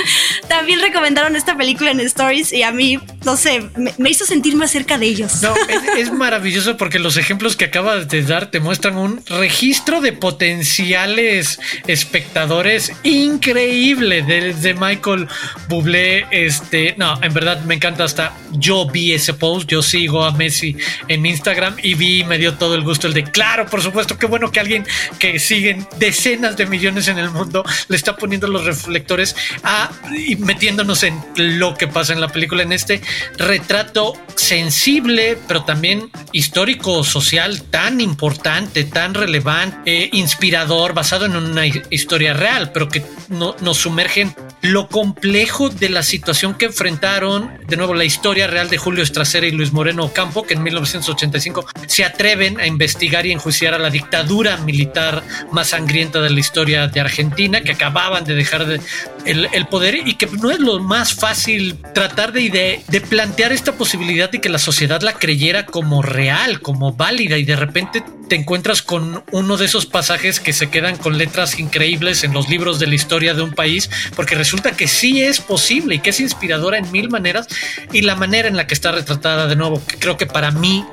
también 0.48 0.80
recomendaron 0.80 1.36
esta 1.36 1.56
película 1.56 1.90
en 1.90 2.00
Stories 2.00 2.52
y 2.52 2.62
a 2.62 2.72
mí, 2.72 2.98
no 3.24 3.36
sé, 3.36 3.68
me, 3.98 4.10
hizo 4.10 4.24
sentir 4.24 4.56
más 4.56 4.70
cerca 4.70 4.98
de 4.98 5.06
ellos. 5.06 5.42
No, 5.42 5.54
es, 5.96 6.12
maravilloso 6.12 6.76
porque 6.76 6.98
los 6.98 7.16
ejemplos 7.16 7.56
que 7.56 7.66
acabas 7.66 8.08
de 8.08 8.22
dar 8.22 8.50
te 8.50 8.60
muestran 8.60 8.96
un 8.96 9.24
registro 9.26 10.00
de 10.00 10.12
potenciales 10.12 11.60
espectadores 11.86 12.92
increíble 13.02 14.22
desde 14.22 14.74
Michael 14.74 15.28
Bublé. 15.68 16.26
Este, 16.30 16.94
no, 16.96 17.20
en 17.22 17.32
verdad 17.32 17.62
me 17.64 17.74
encanta 17.74 18.04
hasta 18.04 18.34
yo 18.52 18.86
vi 18.88 19.12
ese 19.12 19.34
post, 19.34 19.68
yo 19.68 19.82
sigo 19.82 20.24
a 20.24 20.32
Messi 20.32 20.76
en 21.08 21.26
Instagram 21.26 21.76
y 21.82 21.94
vi, 21.94 22.24
me 22.24 22.38
dio 22.38 22.54
todo 22.54 22.74
el 22.74 22.82
gusto 22.82 23.06
el 23.06 23.14
de, 23.14 23.24
claro, 23.24 23.66
por 23.66 23.82
supuesto, 23.82 24.18
qué 24.18 24.26
bueno 24.26 24.52
que 24.52 24.60
alguien 24.60 24.86
que 25.18 25.38
siguen 25.38 25.86
decenas 25.98 26.56
de 26.56 26.66
millones 26.66 27.08
en 27.08 27.18
el 27.18 27.30
mundo 27.30 27.64
le 27.88 27.96
está 27.96 28.16
poniendo 28.16 28.46
los 28.46 28.64
reflectores 28.64 29.34
a, 29.62 29.90
y 30.14 30.36
metiéndonos 30.36 31.02
en 31.02 31.22
lo 31.36 31.74
que 31.74 31.88
pasa 31.88 32.12
en 32.12 32.20
la 32.20 32.28
película, 32.28 32.62
en 32.62 32.72
este 32.72 33.00
retrato 33.38 34.12
sensible, 34.34 35.38
pero 35.48 35.64
también 35.64 36.10
histórico, 36.32 37.02
social, 37.02 37.62
tan 37.62 38.00
importante, 38.00 38.84
tan 38.84 39.14
relevante, 39.14 39.76
eh, 39.86 40.10
inspirador, 40.12 40.92
basado 40.92 41.24
en 41.26 41.36
un 41.36 41.46
una 41.46 41.66
historia 41.66 42.34
real, 42.34 42.70
pero 42.72 42.88
que 42.88 43.02
no, 43.28 43.56
nos 43.60 43.78
sumergen 43.78 44.34
lo 44.62 44.88
complejo 44.88 45.68
de 45.70 45.88
la 45.88 46.02
situación 46.02 46.54
que 46.54 46.66
enfrentaron, 46.66 47.50
de 47.66 47.76
nuevo, 47.76 47.94
la 47.94 48.04
historia 48.04 48.46
real 48.46 48.68
de 48.68 48.78
Julio 48.78 49.02
Estracera 49.02 49.46
y 49.46 49.52
Luis 49.52 49.72
Moreno 49.72 50.04
Ocampo, 50.04 50.44
que 50.44 50.54
en 50.54 50.62
1985 50.98 51.66
se 51.86 52.04
atreven 52.04 52.60
a 52.60 52.66
investigar 52.66 53.26
y 53.26 53.32
enjuiciar 53.32 53.74
a 53.74 53.78
la 53.78 53.90
dictadura 53.90 54.56
militar 54.58 55.22
más 55.52 55.68
sangrienta 55.68 56.20
de 56.20 56.30
la 56.30 56.40
historia 56.40 56.88
de 56.88 57.00
Argentina, 57.00 57.60
que 57.60 57.72
acababan 57.72 58.24
de 58.24 58.34
dejar 58.34 58.66
de, 58.66 58.80
el, 59.24 59.66
poder 59.66 59.96
y 60.06 60.14
que 60.14 60.26
no 60.26 60.50
es 60.50 60.60
lo 60.60 60.80
más 60.80 61.14
fácil 61.14 61.76
tratar 61.94 62.32
de, 62.32 62.82
de 62.86 63.00
plantear 63.00 63.52
esta 63.52 63.72
posibilidad 63.72 64.32
y 64.32 64.38
que 64.38 64.48
la 64.48 64.58
sociedad 64.58 65.00
la 65.02 65.14
creyera 65.14 65.66
como 65.66 66.02
real, 66.02 66.60
como 66.60 66.92
válida, 66.92 67.38
y 67.38 67.44
de 67.44 67.56
repente 67.56 68.02
te 68.28 68.36
encuentras 68.36 68.82
con 68.82 69.22
uno 69.30 69.56
de 69.56 69.66
esos 69.66 69.86
pasajes 69.86 70.40
que 70.40 70.52
se 70.52 70.68
quedan 70.68 70.96
con 70.96 71.18
letras 71.18 71.58
increíbles 71.58 72.24
en 72.24 72.32
los 72.32 72.48
libros 72.48 72.78
de 72.78 72.86
la 72.86 72.94
historia 72.94 73.34
de 73.34 73.42
un 73.42 73.52
país, 73.52 73.90
porque 74.14 74.34
resulta 74.34 74.72
que 74.72 74.88
sí 74.88 75.22
es 75.22 75.40
posible 75.40 75.96
y 75.96 75.98
que 76.00 76.10
es 76.10 76.20
inspiradora 76.20 76.78
en 76.78 76.90
mil 76.90 77.08
maneras 77.08 77.46
y 77.92 78.02
la 78.02 78.16
manera 78.16 78.48
en 78.48 78.56
la 78.56 78.66
que 78.66 78.74
está 78.74 78.92
retratada 78.92 79.46
de 79.46 79.56
nuevo, 79.56 79.82
creo 79.98 80.16
que 80.16 80.26
para 80.26 80.50
mí, 80.50 80.84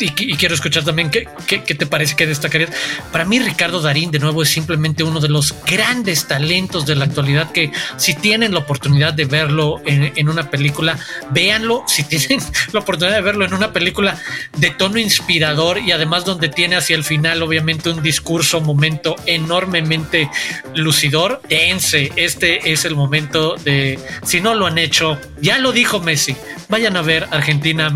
y, 0.00 0.10
quiero 0.10 0.54
escuchar 0.54 0.84
también 0.84 1.10
qué, 1.10 1.28
qué, 1.46 1.58
te 1.58 1.86
parece 1.86 2.16
que 2.16 2.26
destacarías, 2.26 2.70
para 3.12 3.24
mí 3.24 3.38
Ricardo 3.38 3.80
Darín 3.80 4.10
de 4.10 4.18
nuevo 4.18 4.42
es 4.42 4.48
simplemente 4.48 5.04
uno 5.04 5.20
de 5.20 5.28
los 5.28 5.54
grandes 5.66 6.26
talentos 6.26 6.86
de 6.86 6.96
la 6.96 7.04
actualidad 7.04 7.52
que 7.52 7.70
si 7.96 8.14
tienen 8.14 8.52
la 8.52 8.60
oportunidad 8.60 9.14
de 9.14 9.24
verlo 9.24 9.80
en, 9.86 10.12
en 10.16 10.28
una 10.28 10.50
película, 10.50 10.98
véanlo, 11.30 11.84
si 11.86 12.04
tienen 12.04 12.40
la 12.72 12.80
oportunidad 12.80 13.16
de 13.16 13.22
verlo 13.22 13.44
en 13.44 13.54
una 13.54 13.72
película 13.72 14.18
de 14.56 14.70
tono 14.70 14.98
inspirador 14.98 15.78
y 15.78 15.92
además 15.92 16.24
donde 16.24 16.48
tiene 16.48 16.76
hacia 16.76 16.96
el 16.96 17.04
final 17.04 17.42
obviamente 17.42 17.90
un 17.90 18.02
discurso, 18.02 18.60
momento 18.60 19.16
enormemente 19.26 20.30
lucidor, 20.74 21.40
dense, 21.48 22.12
este 22.16 22.72
es 22.72 22.84
el 22.84 22.96
momento 22.96 23.54
de, 23.56 23.98
si 24.24 24.40
no 24.40 24.54
lo 24.54 24.66
han 24.66 24.78
hecho, 24.78 25.18
ya 25.40 25.58
lo 25.58 25.72
dijo 25.72 26.00
Messi, 26.00 26.36
vayan 26.68 26.96
a 26.96 27.02
ver 27.02 27.28
Argentina 27.30 27.90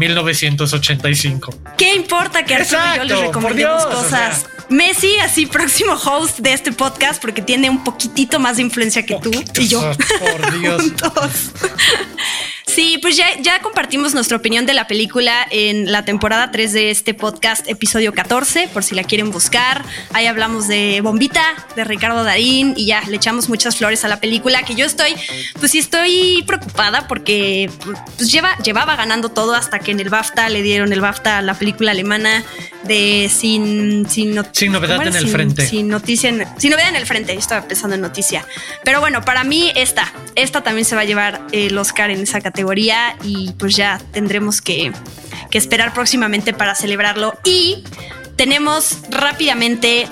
1985. 0.98 1.76
¿Qué 1.76 1.94
importa 1.94 2.44
que 2.44 2.54
Arturo 2.54 2.80
y 2.94 2.98
yo 2.98 3.04
les 3.04 3.20
recomendemos 3.20 3.86
cosas? 3.86 4.46
Messi, 4.68 5.18
así 5.20 5.46
próximo 5.46 5.94
host 5.94 6.40
de 6.40 6.52
este 6.52 6.72
podcast, 6.72 7.20
porque 7.20 7.40
tiene 7.40 7.70
un 7.70 7.82
poquitito 7.84 8.38
más 8.38 8.56
de 8.56 8.62
influencia 8.62 9.04
que 9.04 9.16
tú 9.16 9.30
y 9.54 9.68
yo. 9.68 9.80
Por 10.20 10.60
Dios. 10.60 10.82
Sí, 12.68 12.98
pues 13.00 13.16
ya, 13.16 13.26
ya 13.40 13.60
compartimos 13.60 14.12
nuestra 14.12 14.36
opinión 14.36 14.66
de 14.66 14.74
la 14.74 14.86
película 14.86 15.46
en 15.50 15.90
la 15.90 16.04
temporada 16.04 16.50
3 16.50 16.72
de 16.74 16.90
este 16.90 17.14
podcast, 17.14 17.66
episodio 17.66 18.12
14, 18.12 18.68
por 18.68 18.84
si 18.84 18.94
la 18.94 19.04
quieren 19.04 19.30
buscar. 19.30 19.82
Ahí 20.12 20.26
hablamos 20.26 20.68
de 20.68 21.00
Bombita, 21.00 21.42
de 21.76 21.84
Ricardo 21.84 22.24
Darín, 22.24 22.74
y 22.76 22.84
ya 22.84 23.02
le 23.08 23.16
echamos 23.16 23.48
muchas 23.48 23.76
flores 23.76 24.04
a 24.04 24.08
la 24.08 24.20
película, 24.20 24.64
que 24.64 24.74
yo 24.74 24.84
estoy, 24.84 25.16
pues 25.58 25.72
sí 25.72 25.78
estoy 25.78 26.44
preocupada 26.46 27.08
porque 27.08 27.70
pues 28.16 28.30
lleva, 28.30 28.54
llevaba 28.58 28.96
ganando 28.96 29.30
todo 29.30 29.54
hasta 29.54 29.78
que 29.78 29.92
en 29.92 30.00
el 30.00 30.10
BAFTA 30.10 30.50
le 30.50 30.60
dieron 30.60 30.92
el 30.92 31.00
BAFTA 31.00 31.38
a 31.38 31.42
la 31.42 31.54
película 31.54 31.92
alemana 31.92 32.44
de 32.84 33.30
sin, 33.32 34.08
sin, 34.08 34.34
novedad 34.34 35.06
en 35.06 35.16
el 35.16 35.28
frente. 35.28 35.66
Sin 35.66 35.88
noticia, 35.88 36.30
sin 36.58 36.70
novedad 36.70 36.88
en 36.88 36.96
el 36.96 37.06
frente, 37.06 37.32
yo 37.32 37.38
estaba 37.38 37.66
pensando 37.66 37.94
en 37.96 38.00
noticia. 38.00 38.46
Pero 38.84 39.00
bueno, 39.00 39.22
para 39.22 39.44
mí 39.44 39.72
esta, 39.74 40.12
esta 40.34 40.62
también 40.62 40.84
se 40.84 40.94
va 40.94 41.02
a 41.02 41.04
llevar 41.04 41.42
el 41.52 41.76
Oscar 41.76 42.10
en 42.10 42.20
esa 42.20 42.40
categoría 42.40 43.16
y 43.22 43.52
pues 43.58 43.74
ya 43.76 44.00
tendremos 44.12 44.60
que, 44.60 44.92
esperar 45.52 45.92
próximamente 45.92 46.52
para 46.52 46.74
celebrarlo. 46.76 47.36
Y 47.44 47.82
tenemos 48.36 48.98
rápidamente 49.10 50.06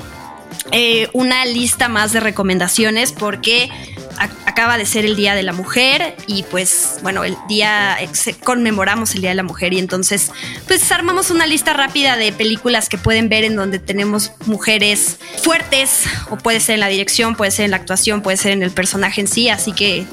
eh, 0.72 1.08
una 1.12 1.44
lista 1.44 1.88
más 1.88 2.12
de 2.12 2.18
recomendaciones 2.18 3.12
porque 3.12 3.70
acaba 4.18 4.78
de 4.78 4.86
ser 4.86 5.04
el 5.04 5.16
Día 5.16 5.34
de 5.34 5.42
la 5.42 5.52
Mujer 5.52 6.16
y 6.26 6.42
pues 6.44 6.98
bueno, 7.02 7.24
el 7.24 7.36
día 7.48 7.96
conmemoramos 8.44 9.14
el 9.14 9.20
Día 9.20 9.30
de 9.30 9.36
la 9.36 9.42
Mujer 9.42 9.72
y 9.72 9.78
entonces 9.78 10.30
pues 10.66 10.90
armamos 10.92 11.30
una 11.30 11.46
lista 11.46 11.72
rápida 11.72 12.16
de 12.16 12.32
películas 12.32 12.88
que 12.88 12.98
pueden 12.98 13.28
ver 13.28 13.44
en 13.44 13.56
donde 13.56 13.78
tenemos 13.78 14.32
mujeres 14.46 15.18
fuertes 15.42 16.04
o 16.30 16.36
puede 16.36 16.60
ser 16.60 16.74
en 16.74 16.80
la 16.80 16.88
dirección, 16.88 17.36
puede 17.36 17.50
ser 17.50 17.66
en 17.66 17.72
la 17.72 17.76
actuación, 17.76 18.22
puede 18.22 18.36
ser 18.36 18.52
en 18.52 18.62
el 18.62 18.70
personaje 18.70 19.20
en 19.20 19.28
sí, 19.28 19.48
así 19.48 19.72
que 19.72 20.06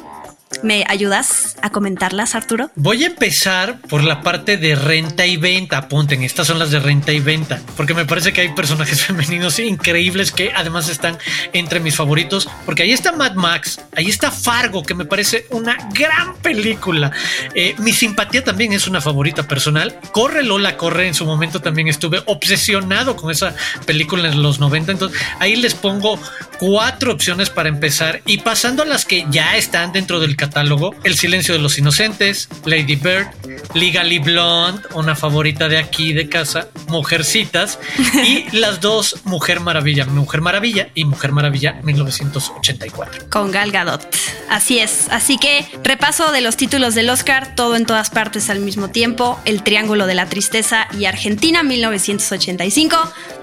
¿Me 0.61 0.85
ayudas 0.87 1.57
a 1.61 1.71
comentarlas, 1.71 2.35
Arturo? 2.35 2.71
Voy 2.75 3.03
a 3.03 3.07
empezar 3.07 3.79
por 3.81 4.03
la 4.03 4.21
parte 4.21 4.57
de 4.57 4.75
renta 4.75 5.25
y 5.25 5.37
venta. 5.37 5.77
Apunten, 5.77 6.23
estas 6.23 6.47
son 6.47 6.59
las 6.59 6.71
de 6.71 6.79
renta 6.79 7.11
y 7.11 7.19
venta, 7.19 7.61
porque 7.75 7.93
me 7.93 8.05
parece 8.05 8.31
que 8.31 8.41
hay 8.41 8.49
personajes 8.49 9.01
femeninos 9.05 9.59
increíbles 9.59 10.31
que 10.31 10.51
además 10.55 10.89
están 10.89 11.17
entre 11.53 11.79
mis 11.79 11.95
favoritos, 11.95 12.49
porque 12.65 12.83
ahí 12.83 12.91
está 12.91 13.11
Mad 13.11 13.33
Max, 13.33 13.81
ahí 13.95 14.09
está 14.09 14.31
Fargo, 14.31 14.83
que 14.83 14.93
me 14.93 15.05
parece 15.05 15.47
una 15.49 15.77
gran 15.93 16.35
película. 16.35 17.11
Eh, 17.55 17.75
mi 17.79 17.91
simpatía 17.91 18.43
también 18.43 18.73
es 18.73 18.87
una 18.87 19.01
favorita 19.01 19.47
personal. 19.47 19.99
Corre 20.11 20.43
Lola, 20.43 20.77
corre. 20.77 21.07
En 21.07 21.13
su 21.13 21.25
momento 21.25 21.61
también 21.61 21.87
estuve 21.87 22.21
obsesionado 22.25 23.15
con 23.15 23.31
esa 23.31 23.55
película 23.85 24.29
en 24.29 24.41
los 24.41 24.59
90. 24.59 24.91
Entonces 24.91 25.19
ahí 25.39 25.55
les 25.55 25.73
pongo 25.73 26.19
cuatro 26.65 27.11
opciones 27.11 27.49
para 27.49 27.67
empezar 27.67 28.21
y 28.25 28.37
pasando 28.37 28.83
a 28.83 28.85
las 28.85 29.03
que 29.03 29.25
ya 29.29 29.57
están 29.57 29.91
dentro 29.91 30.21
del 30.21 30.37
catálogo, 30.37 30.95
El 31.03 31.15
silencio 31.15 31.53
de 31.53 31.59
los 31.59 31.77
inocentes, 31.77 32.47
Lady 32.63 32.95
Bird, 32.95 33.27
Legally 33.73 34.19
Blonde, 34.19 34.81
una 34.93 35.13
favorita 35.13 35.67
de 35.67 35.77
aquí 35.77 36.13
de 36.13 36.29
casa, 36.29 36.69
Mujercitas 36.87 37.79
y 38.25 38.45
las 38.55 38.79
dos 38.79 39.17
Mujer 39.25 39.59
Maravilla, 39.59 40.05
Mujer 40.05 40.39
Maravilla 40.39 40.87
y 40.95 41.03
Mujer 41.03 41.33
Maravilla 41.33 41.81
1984. 41.83 43.29
Con 43.29 43.51
Gal 43.51 43.73
Gadot. 43.73 44.07
Así 44.49 44.79
es. 44.79 45.09
Así 45.09 45.37
que 45.37 45.67
repaso 45.83 46.31
de 46.31 46.39
los 46.39 46.55
títulos 46.55 46.95
del 46.95 47.09
Oscar, 47.09 47.55
todo 47.55 47.75
en 47.75 47.85
todas 47.85 48.09
partes 48.09 48.49
al 48.49 48.59
mismo 48.59 48.89
tiempo, 48.89 49.37
El 49.43 49.63
Triángulo 49.63 50.07
de 50.07 50.15
la 50.15 50.27
Tristeza 50.27 50.87
y 50.97 51.05
Argentina 51.05 51.61
1985, 51.61 52.95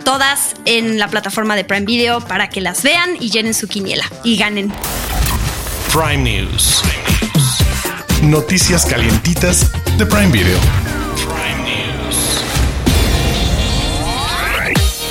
todas 0.07 0.55
en 0.65 0.99
la 0.99 1.09
plataforma 1.09 1.55
de 1.55 1.65
Prime 1.65 1.85
Video 1.85 2.21
para 2.21 2.49
que 2.49 2.63
las 2.63 2.83
vean 2.83 3.10
y 3.19 3.31
llenen 3.31 3.55
su 3.55 3.69
quiniela 3.69 4.05
y 4.25 4.37
ganen. 4.37 4.73
Prime 5.93 6.19
News. 6.19 6.83
Noticias 8.23 8.87
calientitas 8.87 9.71
de 9.97 10.07
Prime 10.07 10.29
Video. 10.29 11.00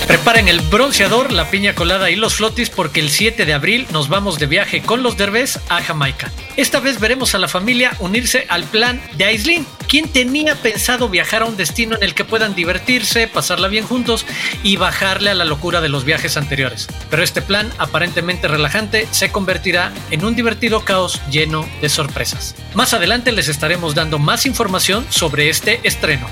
Preparen 0.10 0.48
el 0.48 0.62
bronceador, 0.62 1.32
la 1.32 1.52
piña 1.52 1.76
colada 1.76 2.10
y 2.10 2.16
los 2.16 2.34
flotis 2.34 2.72
porque 2.72 3.00
el 3.00 3.12
7 3.12 3.46
de 3.46 3.54
abril 3.54 3.86
nos 3.92 4.10
vamos 4.10 4.40
de 4.40 4.48
viaje 4.48 4.82
con 4.82 5.04
los 5.04 5.18
derbés 5.18 5.60
a 5.70 5.84
Jamaica. 5.84 6.32
Esta 6.58 6.80
vez 6.80 7.00
veremos 7.00 7.36
a 7.36 7.38
la 7.38 7.48
familia 7.48 7.96
unirse 8.00 8.48
al 8.50 8.64
plan 8.64 9.00
de 9.18 9.26
Aislinn, 9.26 9.68
quien 9.88 10.12
tenía 10.12 10.56
pensado 10.56 11.10
viajar 11.10 11.44
a 11.44 11.46
un 11.46 11.58
destino 11.58 11.96
en 11.96 12.02
el 12.02 12.16
que 12.16 12.26
puedan 12.26 12.56
divertirse, 12.56 13.28
pasarla 13.28 13.68
bien 13.68 13.86
juntos 13.86 14.26
y 14.64 14.78
bajarle 14.78 15.30
a 15.30 15.36
la 15.36 15.46
locura 15.46 15.80
de 15.80 15.90
los 15.90 16.06
viajes 16.06 16.38
anteriores. 16.38 16.88
Pero 17.12 17.22
este 17.22 17.44
plan, 17.44 17.72
aparentemente 17.78 18.48
relajante, 18.48 19.08
se 19.12 19.32
convertirá 19.32 19.94
en 20.10 20.26
un 20.26 20.36
divertido 20.36 20.84
caos 20.86 21.22
lleno 21.30 21.70
de 21.82 21.90
sorpresas. 21.90 22.56
Más 22.74 22.96
adelante 22.96 23.32
les 23.32 23.48
estaremos 23.48 23.94
dando 23.94 24.18
más 24.18 24.48
información 24.48 25.06
sobre 25.12 25.50
este 25.50 25.82
estreno. 25.84 26.28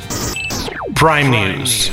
Prime 0.96 1.30
News. 1.30 1.92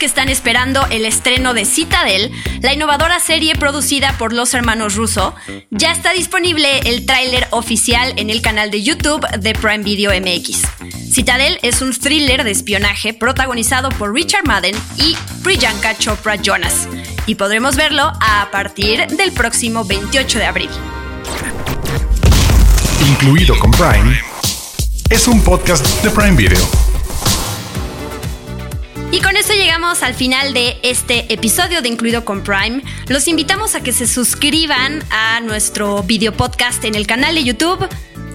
Que 0.00 0.06
están 0.06 0.30
esperando 0.30 0.86
el 0.86 1.04
estreno 1.04 1.52
de 1.52 1.66
Citadel, 1.66 2.32
la 2.62 2.72
innovadora 2.72 3.20
serie 3.20 3.54
producida 3.54 4.16
por 4.16 4.32
los 4.32 4.54
hermanos 4.54 4.94
Russo, 4.94 5.34
ya 5.70 5.92
está 5.92 6.14
disponible 6.14 6.78
el 6.86 7.04
tráiler 7.04 7.46
oficial 7.50 8.14
en 8.16 8.30
el 8.30 8.40
canal 8.40 8.70
de 8.70 8.82
YouTube 8.82 9.28
de 9.38 9.52
Prime 9.52 9.84
Video 9.84 10.10
MX. 10.18 10.62
Citadel 11.12 11.58
es 11.60 11.82
un 11.82 11.92
thriller 11.92 12.44
de 12.44 12.50
espionaje 12.50 13.12
protagonizado 13.12 13.90
por 13.90 14.14
Richard 14.14 14.46
Madden 14.46 14.74
y 14.96 15.18
Priyanka 15.42 15.94
Chopra 15.98 16.36
Jonas, 16.36 16.88
y 17.26 17.34
podremos 17.34 17.76
verlo 17.76 18.04
a 18.04 18.48
partir 18.50 19.06
del 19.06 19.32
próximo 19.32 19.84
28 19.84 20.38
de 20.38 20.46
abril. 20.46 20.70
Incluido 23.06 23.58
con 23.58 23.70
Prime, 23.70 24.18
es 25.10 25.28
un 25.28 25.42
podcast 25.42 25.86
de 26.02 26.08
Prime 26.08 26.36
Video. 26.36 26.89
Y 29.12 29.20
con 29.20 29.36
esto 29.36 29.54
llegamos 29.54 30.04
al 30.04 30.14
final 30.14 30.54
de 30.54 30.78
este 30.82 31.32
episodio 31.32 31.82
de 31.82 31.88
Incluido 31.88 32.24
con 32.24 32.44
Prime. 32.44 32.80
Los 33.08 33.26
invitamos 33.26 33.74
a 33.74 33.82
que 33.82 33.92
se 33.92 34.06
suscriban 34.06 35.02
a 35.10 35.40
nuestro 35.40 36.04
video 36.04 36.32
podcast 36.32 36.84
en 36.84 36.94
el 36.94 37.08
canal 37.08 37.34
de 37.34 37.42
YouTube. 37.42 37.88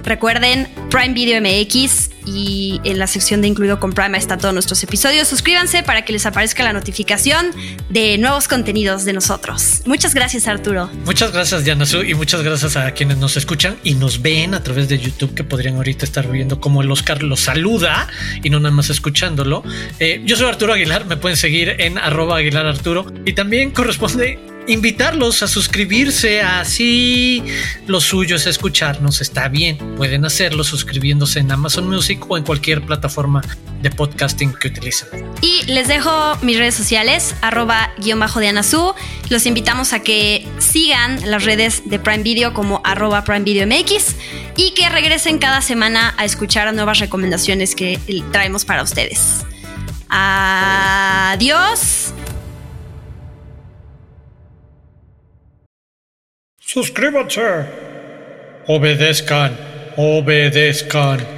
Recuerden 0.04 0.68
Prime 0.90 1.14
Video 1.14 1.40
MX 1.40 2.14
y 2.26 2.80
en 2.84 3.00
la 3.00 3.08
sección 3.08 3.42
de 3.42 3.48
Incluido 3.48 3.80
con 3.80 3.94
Prime 3.94 4.18
están 4.18 4.40
todos 4.40 4.54
nuestros 4.54 4.84
episodios. 4.84 5.28
Suscríbanse 5.28 5.84
para 5.84 6.04
que 6.04 6.14
les 6.14 6.26
aparezca 6.26 6.64
la 6.64 6.74
notificación 6.74 7.52
de 7.90 8.18
nuevos 8.18 8.48
contenidos 8.48 9.06
de 9.06 9.14
nosotros. 9.14 9.82
Muchas 9.86 10.14
gracias 10.14 10.48
Arturo. 10.48 10.90
Muchas 11.06 11.32
gracias 11.32 11.66
Yanasu 11.66 12.04
y 12.04 12.14
muchas 12.14 12.42
gracias 12.42 12.76
a 12.76 12.92
quienes 12.92 13.18
nos 13.18 13.38
escuchan 13.38 13.78
y 13.84 13.94
nos 13.94 14.22
ven 14.22 14.54
a 14.54 14.64
través 14.64 14.90
de 14.90 14.98
YouTube 14.98 15.34
que 15.34 15.44
podrían 15.44 15.76
ahorita 15.76 16.06
estar 16.06 16.30
viendo 16.30 16.60
cómo 16.60 16.82
el 16.82 16.92
Oscar 16.92 17.24
los 17.24 17.42
saluda 17.42 18.08
y 18.44 18.50
no 18.50 18.60
nada 18.60 18.74
más 18.74 18.90
escuchándolo. 18.90 19.64
Eh, 20.00 20.22
yo 20.26 20.36
soy 20.36 20.48
Arturo 20.48 20.74
Aguilar, 20.74 21.06
me 21.06 21.18
pueden 21.18 21.38
seguir 21.38 21.76
en 21.80 21.98
arroba 21.98 22.38
Aguilar 22.38 22.66
Arturo 22.66 23.06
y 23.26 23.34
también 23.34 23.72
corresponde 23.72 24.55
invitarlos 24.67 25.43
a 25.43 25.47
suscribirse 25.47 26.41
así 26.41 27.43
lo 27.88 28.01
suyo 28.01 28.36
es 28.36 28.47
escucharnos 28.47 29.21
está 29.21 29.47
bien 29.47 29.78
pueden 29.95 30.25
hacerlo 30.25 30.63
suscribiéndose 30.63 31.39
en 31.39 31.51
Amazon 31.51 31.88
Music 31.88 32.25
o 32.28 32.38
en 32.38 32.43
cualquier 32.43 32.82
plataforma 32.82 33.41
de 33.82 33.91
podcasting 33.91 34.54
que 34.54 34.69
utilicen. 34.69 35.10
Y 35.41 35.63
les 35.67 35.88
dejo 35.88 36.10
mis 36.41 36.58
redes 36.58 36.73
sociales 36.73 37.36
arroba 37.41 37.91
guion 37.99 38.19
bajo 38.19 38.39
de 38.39 38.47
Anazú 38.47 38.95
los 39.30 39.45
invitamos 39.45 39.93
a 39.93 39.99
que 39.99 40.47
sigan 40.58 41.30
las 41.30 41.43
redes 41.43 41.84
de 41.86 41.99
Prime 41.99 42.23
Video 42.23 42.54
como 42.54 42.82
arroba 42.84 43.23
Prime 43.23 43.41
Video 43.41 43.67
MX 43.67 44.15
y 44.58 44.73
que 44.73 44.89
regresen 44.89 45.38
cada 45.38 45.62
semana 45.62 46.15
a 46.17 46.25
escuchar 46.25 46.73
nuevas 46.73 46.99
recomendaciones 46.99 47.75
que 47.75 47.99
traemos 48.32 48.65
para 48.65 48.82
ustedes. 48.82 49.45
Adiós 50.10 52.13
Suscríbanse. 56.76 57.66
Obedezcan, 58.68 59.56
obedezcan. 59.96 61.35